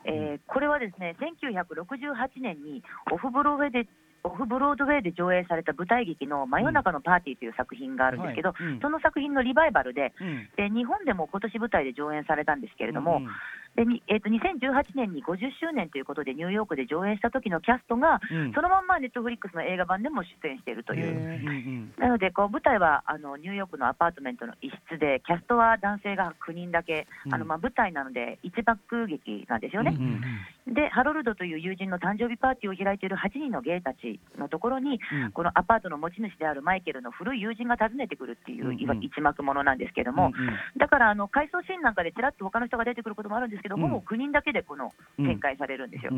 [0.04, 3.88] えーこれはですね1968年にオフブロードウェイで
[4.24, 8.80] オフブロードウェイで上映された舞台劇の「真夜中のパーティー」という作品があるんですけど、はいうん。
[8.80, 10.48] その作品のリバイバルでうん。
[10.56, 13.28] で日本でも今年舞台で上演されたんですけれども、うん
[13.76, 18.52] でにえー、と2018年に50周年ということでニューヨークで上演した時のキャストが、うん。
[18.52, 21.90] そのまんまネットフリックスの映画版でも出演しているという。
[21.98, 27.34] なのでこう舞台はあのニューヨークのアパートメントの一室でキャストは男性が9人だけ、うん。
[27.34, 29.96] あのまあ舞台なので一幕劇なんですよね。
[29.98, 30.22] うん
[30.66, 35.32] でハロルドという友人の誕生日パーティーを開いている8人のゲイたちのところに、うん。
[35.32, 39.02] このアパートの持ち主であるマイケルの古い友人が訪ねてくるっていう、うんうん。
[39.02, 40.56] 一幕ものなんですけども、うんうん。
[40.78, 43.80] だからあの回想シーンなんかでちらっと他の人が出てくることもあるんですけど、うん。
[43.80, 46.12] ほぼ9人だけでこの展開されるんですよ。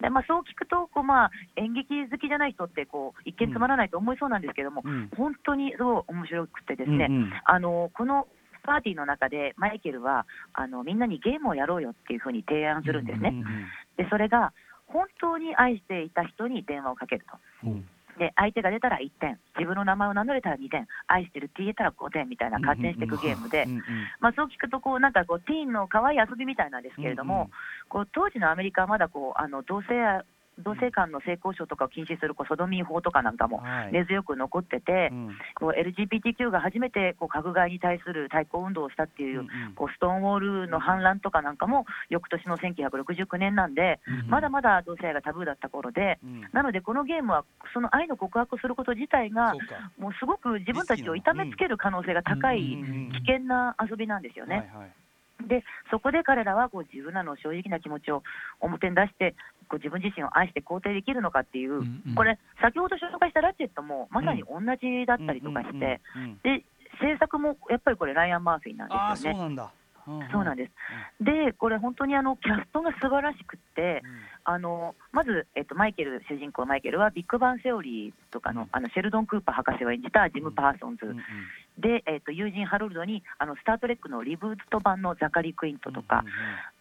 [0.00, 5.10] でまあ、そう聞くとこう、まあ、演劇好きじゃない人ってこう一見つまらないと思いそうなんですけども、うん。
[5.16, 7.08] 本当にすごい面白くてですね、
[7.44, 8.28] あのこの
[8.62, 13.30] パーティーの中でマイケルはあのみんなにゲームをやろうよっていうふうに提案するんですね。
[13.30, 13.44] うん
[13.96, 14.52] でそれが
[14.86, 17.24] 本当に愛していた人に電話をかける
[17.62, 17.68] と。
[18.20, 23.82] うんで相手が出たら1点、自分の名前を名乗れたら2点、愛してるって言えたら5点みたいな発展していくゲームで、うんうん
[24.20, 27.50] まあ、そう聞くとこう、なんかこうティーンの可愛い遊びみたいなんですけれども、うんうん
[27.88, 30.22] こう当時のアメリカはまだこうあの同性愛
[30.60, 33.92] 同性間の性交渉とかを禁止するこうソドミー法とかなんかもはい。
[33.92, 35.28] 根強く残ってて、うん。
[35.54, 39.46] こう LGBTQ が初めてこう閣外に対する対抗運動をしたっていう、うん。
[39.46, 44.30] うんこうストーンウォールの反乱とかなんかも翌年の1969年なんで、うん。
[44.30, 46.48] まだまだ同性愛がタブーだった頃で、うん。
[46.52, 49.54] なのでこのゲームはその愛の告白をすること自体が
[49.98, 54.70] もうすごく自分たちを痛めつける可能性が高い危険な遊びなんですよね。
[54.72, 54.90] はいはい。
[55.48, 58.22] でそこで彼らはこう自分らの正直な気持ちを
[58.60, 59.34] 表に出して
[59.70, 66.00] こう自分自身を愛して肯定できるのかっていう、うんうんこれ先ほど紹介したラチェットもまさに同じだったりとかして、
[66.42, 66.62] で
[67.00, 69.38] 制作もやっぱりこれライアン・マーフィーなんですよね。
[69.38, 69.70] そうなんだ。
[70.32, 70.72] そうなんです。
[71.24, 74.02] でこれ本当にあのキャストが素晴らしくって、
[74.50, 81.16] あのまず、えっと、マイケル主人公マイケルはビッグバンセオリーとかの,、あのシェルドン・クーパー博士を演じたジム・パーソンズ、うんうん
[81.78, 86.32] で、えっと、友人ハロルドにあのスター・トレックのリブート版のザカリー・クイントとか、うんうん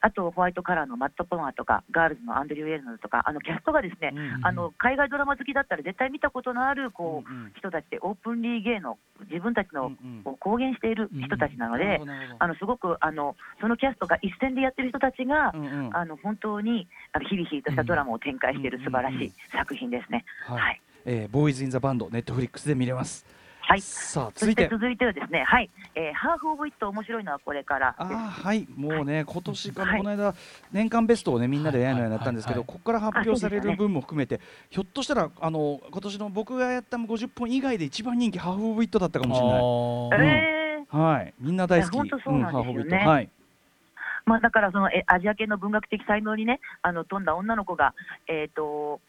[0.01, 7.51] あとホワイトカラーのマット・ボマーとかガールズのアンドリュー・ラネルズとかあのキャストがですね、うんあの海外ドラマ好きだったら絶対見たことのあるこう、うんうん。
[7.57, 8.97] 人たちでオープンリーゲイの
[9.29, 10.21] 自分たちの、うんうん。
[10.23, 12.43] こう公言している人たちなので、なるほどなるほど。
[12.45, 15.95] あのすごくあのそのキャストが一線でやってる人たちが、うんうん。
[15.95, 20.25] あの本当にあのヒリヒリとしたドラマを展開している素晴らしい作品ですね。
[20.45, 20.61] はい。
[20.61, 20.81] はい。
[21.05, 23.25] えーボーイズ・イン・ザ・バンドネットフリックスで見れます。
[23.61, 23.81] はい。
[23.81, 24.67] さあそ続いて。
[24.69, 27.95] 続いてはですね、はい、えーハーフ・オブ・イット面白いのはこれから。
[27.97, 28.17] あです。
[28.17, 28.67] ーはい。
[28.75, 29.99] もうね今年か らはい。
[29.99, 30.35] この間
[30.71, 32.67] 年間ベストをねみんなでやるのになったんですけどはい。
[32.67, 32.77] はい。
[32.77, 34.39] ここから発表される分も含めて
[34.69, 39.57] ひょっとしたらあの今年の僕がやった50本以外で一番人気ハーフ・オブ・イットだったかもしれない。
[39.57, 40.45] あー。
[40.45, 41.33] えーはい。
[41.39, 41.97] みんな大好き。
[41.97, 42.61] 本当そうなんですよね。
[42.61, 43.09] ハーフ・オブ・イット。
[43.09, 43.29] はい
[44.29, 47.95] まあ、だからそのえアジア系の文学的才能にねあの富んだ女の子が、
[48.27, 49.01] えー、と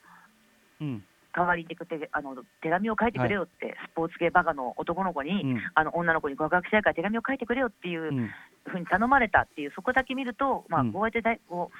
[0.80, 1.04] うん。
[1.32, 1.76] 代わりに手
[2.10, 5.60] あの手紙を書いてくれよって、スポーツ系バカの男の子に、うん。
[5.74, 8.30] あの女の子に告白したいから手紙を書いてくれよっていううん。
[8.66, 10.92] ふうに頼まれたっていうそこだけ見ると、まあ、うん。
[10.92, 11.76] こうやってだいこう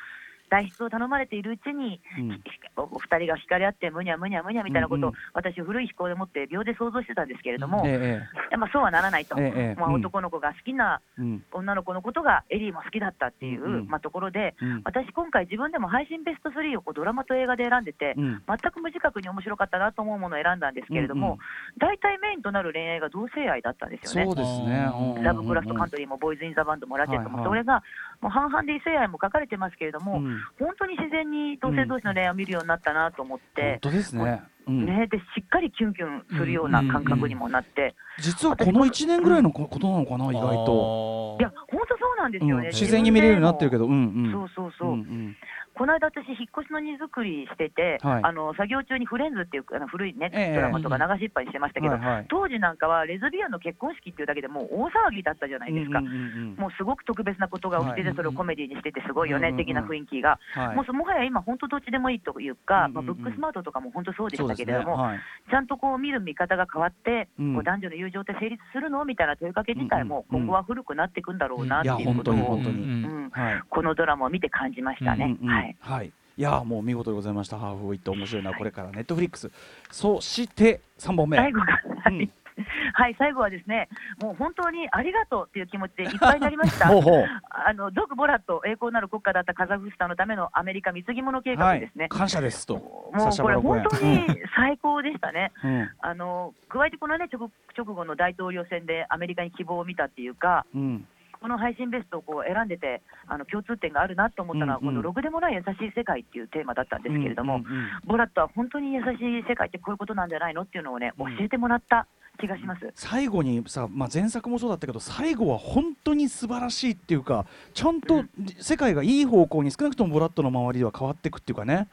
[0.51, 2.43] 代筆を頼まれているうちに、うん。
[2.77, 5.21] お二人が惹かれ合ってむにゃむにゃむにゃみたいなことを、うんうん。
[5.33, 8.21] 私古い飛行でもって秒で想像してたんですけれども、え
[8.51, 9.95] いやまあ、そうはならないと、えええまあ、うん。
[9.95, 11.45] 男の子が好きなうん。
[11.53, 13.75] 女の子のことがエリーも好きだったっていう、うん。
[13.75, 14.83] うんまあ、ところでうん。
[14.85, 18.43] 私今回自分でも配信ベスト3をこうドラマと映画で選んでて、うん。
[18.47, 21.39] 全く無自覚に面白かったなと思うものを選んだんですけれども、うんうん。
[21.79, 24.27] 大体メインとなる恋愛が同性愛だったんですよね。
[24.27, 25.23] そうですね。
[25.23, 27.51] ラブクラフトカントリーもボーイズ・イン・ザ・バンドもラチェットも、はいはい。
[27.51, 27.83] それが
[28.21, 30.41] もう半々で異性愛も書かれてますけれども、うん。
[30.59, 34.23] 本当に自然に同性同士の恋愛を見るようになったなと思って、本当ですね。
[34.23, 41.37] うんね、でしっかりキュンキュンするような感覚にもなって、実はこの1年ぐらいのこことなのかな意外と。
[41.41, 42.73] いや、本当そうなんですよね、うん。
[42.73, 45.37] 自然に見れるようになってるけど、うんうん、そうそうそう、んん。
[45.75, 48.25] この間、私、引っ越しの荷造りしてて、はい。
[48.25, 51.97] あの作業中にフレンズっていうあの古いね、ええドラマとか流しっぱにしてましたけど、
[52.29, 56.01] 当時なんかはレズビアンの結婚式っていうだけでもう大騒ぎだったじゃないですか。
[56.01, 60.77] うんうんうんもうすごく特別なことが起きてて、はいそれをコメディにしてて、すごいよね、的な雰囲気が、はい。
[60.77, 65.19] もうそもはや今、本当どっちでもいいというか、まあ、ブックスマートとかも本当そうでしたけれども、はい。
[65.51, 67.55] ちゃんとこう見る見方が変わって、うん。
[67.55, 73.05] こう男女の友情って成立するのみたいな問いかけ自体も、今後は古くなっていくんだろうなっていうことを、本当にうん。
[73.05, 73.31] うん。
[73.31, 73.63] はい。
[73.69, 75.37] このドラマを見て感じましたね。
[75.41, 75.77] うんうんはい。
[75.81, 76.13] はい。
[76.37, 77.59] いやーもう見事でございました。
[77.59, 78.13] ハーフウィット。
[78.13, 78.91] 面白いなこれから。
[78.93, 79.51] ネットフリックス。
[79.91, 81.37] そして三本目。
[81.37, 81.67] 最後が、
[82.03, 82.15] はい。
[82.15, 82.31] うん
[82.95, 83.89] はい、最後はですね、
[84.23, 86.89] もう本当にありがとうっていう気持ちでいっぱいになりました。
[86.89, 87.27] ほうほう。
[87.51, 92.09] あのドク・ボラット、栄光なる国家だったカザフスタンのためのアメリカ貢ぎ物計はい画ですね。
[92.09, 92.75] 感謝ですと。
[92.77, 95.53] もうこれ、本当に最高でしたね。
[95.65, 95.91] うん。
[96.01, 101.07] あの加えてこのね直直後の大統領選でアメリカに希望を見たっていうか、うん
[101.41, 112.07] この配信ベストをこう選んでて、あの共通点があるなと思ったのは、うんうんこのろくでもない優しい世界っていうテーマだったんですけれども、うんうんうんボラットは本当に優しい世界ってこういうことなんじゃないのっていうのをね、教うんえてもらった
[112.41, 112.91] 気がします。
[112.95, 118.25] 最後にさ、まあ、前作もそうだったけど最後は本当に素晴らしいっていうかちゃんと
[118.59, 121.89] 世界がいい方向に少なくともボラットの周りでは変わっていくっていうかね。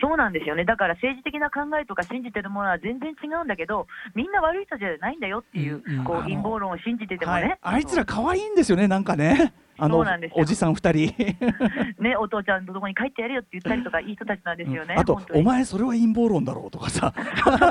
[0.00, 6.04] そうなんですよね、だから政治的な考えとか信じてるものは全然違うんだけど、みんな悪い人じゃないんだよっていう、うんうん。
[6.04, 9.52] こう陰謀論を信じててもね、はい、あいつら可愛いんですよねなんかね
[9.82, 10.04] あの
[10.36, 11.12] おじさん二人。
[11.98, 15.40] ね、お父ちゃんのとこに帰ってやれよって言ったりとか、いい人たちなんですよね、あと本当に。
[15.40, 17.12] お前それは陰謀論だろうとかさ。
[17.16, 17.68] そうそう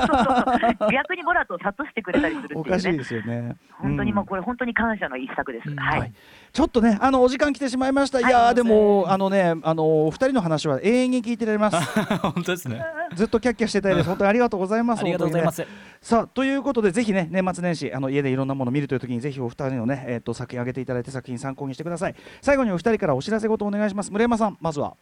[0.78, 3.56] そう逆にボラットを諭してくれたりするっておいうね、かしいですよね。
[3.78, 4.28] 本当にもううん。
[4.28, 5.70] これ、本当に感謝の一作です。
[5.70, 5.76] うん。
[5.76, 6.12] はい、はい。
[6.52, 9.10] ちょっとねあのお時間来てしまいました、い、はいやーですいませもん。
[9.10, 11.76] あのねあのお二人の話は永遠に聞いてられます。
[12.20, 12.84] 本当ですね
[13.14, 14.08] ずっとキャッキャしてたいです。
[14.08, 15.00] 本当にありがとうございます。
[15.00, 15.66] ありがとうございます。
[16.00, 22.14] さあということでぜひね年末年始あの家でいろんなものを見るという時にぜひお二人のね、えー、と作品上げていただいて作品参考にしてください。
[22.40, 24.12] 最後にお二人からお知らせ事お願いします。
[24.12, 24.96] 村山さんまずは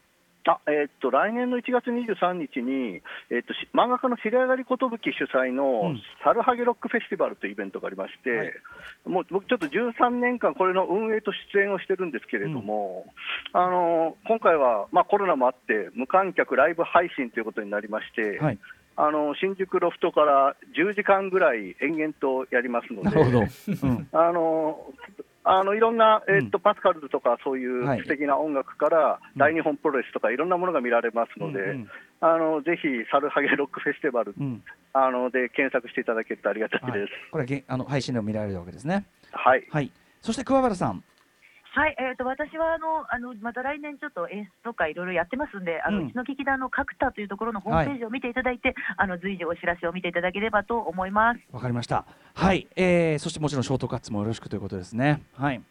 [0.47, 6.01] あえーっと来年の1月23日に、えーっとし漫画家の白上がり寿主催うのん。
[6.25, 8.53] サルハゲロックフェスティバルというイベントがありまして、はい。
[9.07, 13.07] もう僕、ちょっと13年間、これの運営と出演をしてるんですけれども、
[13.53, 18.59] あの今回は、まあ、コロナもあって、無観客ライブ配信ということになりまして、はい。
[18.97, 23.09] あの新宿ロフトから10時間ぐらい延々とやりますので。
[23.09, 24.79] なるほど、うん、あの
[25.43, 28.03] あのいろんな、えーっとパスカルズとかそういうはい。
[28.03, 31.91] 素敵な音楽から、大日本プロレスとかいろんなものが見られますので、うんうん。
[32.21, 34.63] あのぜひサルハゲロックフェスティバル、うん。
[34.93, 37.01] あので検索していただけるとありがたいはい。
[37.01, 39.07] です。、これはげあの配信でも見られるわけですね。
[39.33, 39.91] はい、はい。
[40.21, 41.03] そして桑原さん
[41.73, 51.41] はい、えー、と私はあのあのまた来年ちょっと演出とかいろいろやってますんで、あのうんうちの劇団の角田というところのホームページを見ていただいて、あの随時お知らせを見ていただければと思います。
[51.53, 52.07] わかりました。
[52.35, 55.23] はい、えー、そしてもちろんショートカッツもよろしくということですね。
[55.35, 55.63] はい。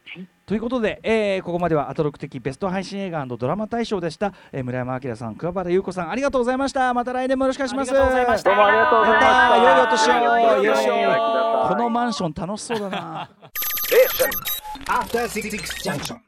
[0.45, 6.93] ということで、えー、ここまではアトロク的ベスト配信映画ドラマ大賞でした、えー、村山明さん、桑原優子さん、ありがとうございました。
[6.93, 7.91] また来年もよろしくお願いします。
[7.91, 10.21] ありがとうございましたどうもありがとうございました。
[10.21, 13.29] 良いお年をこのマンション楽しそうだな。
[14.87, 16.17] After Six Junction.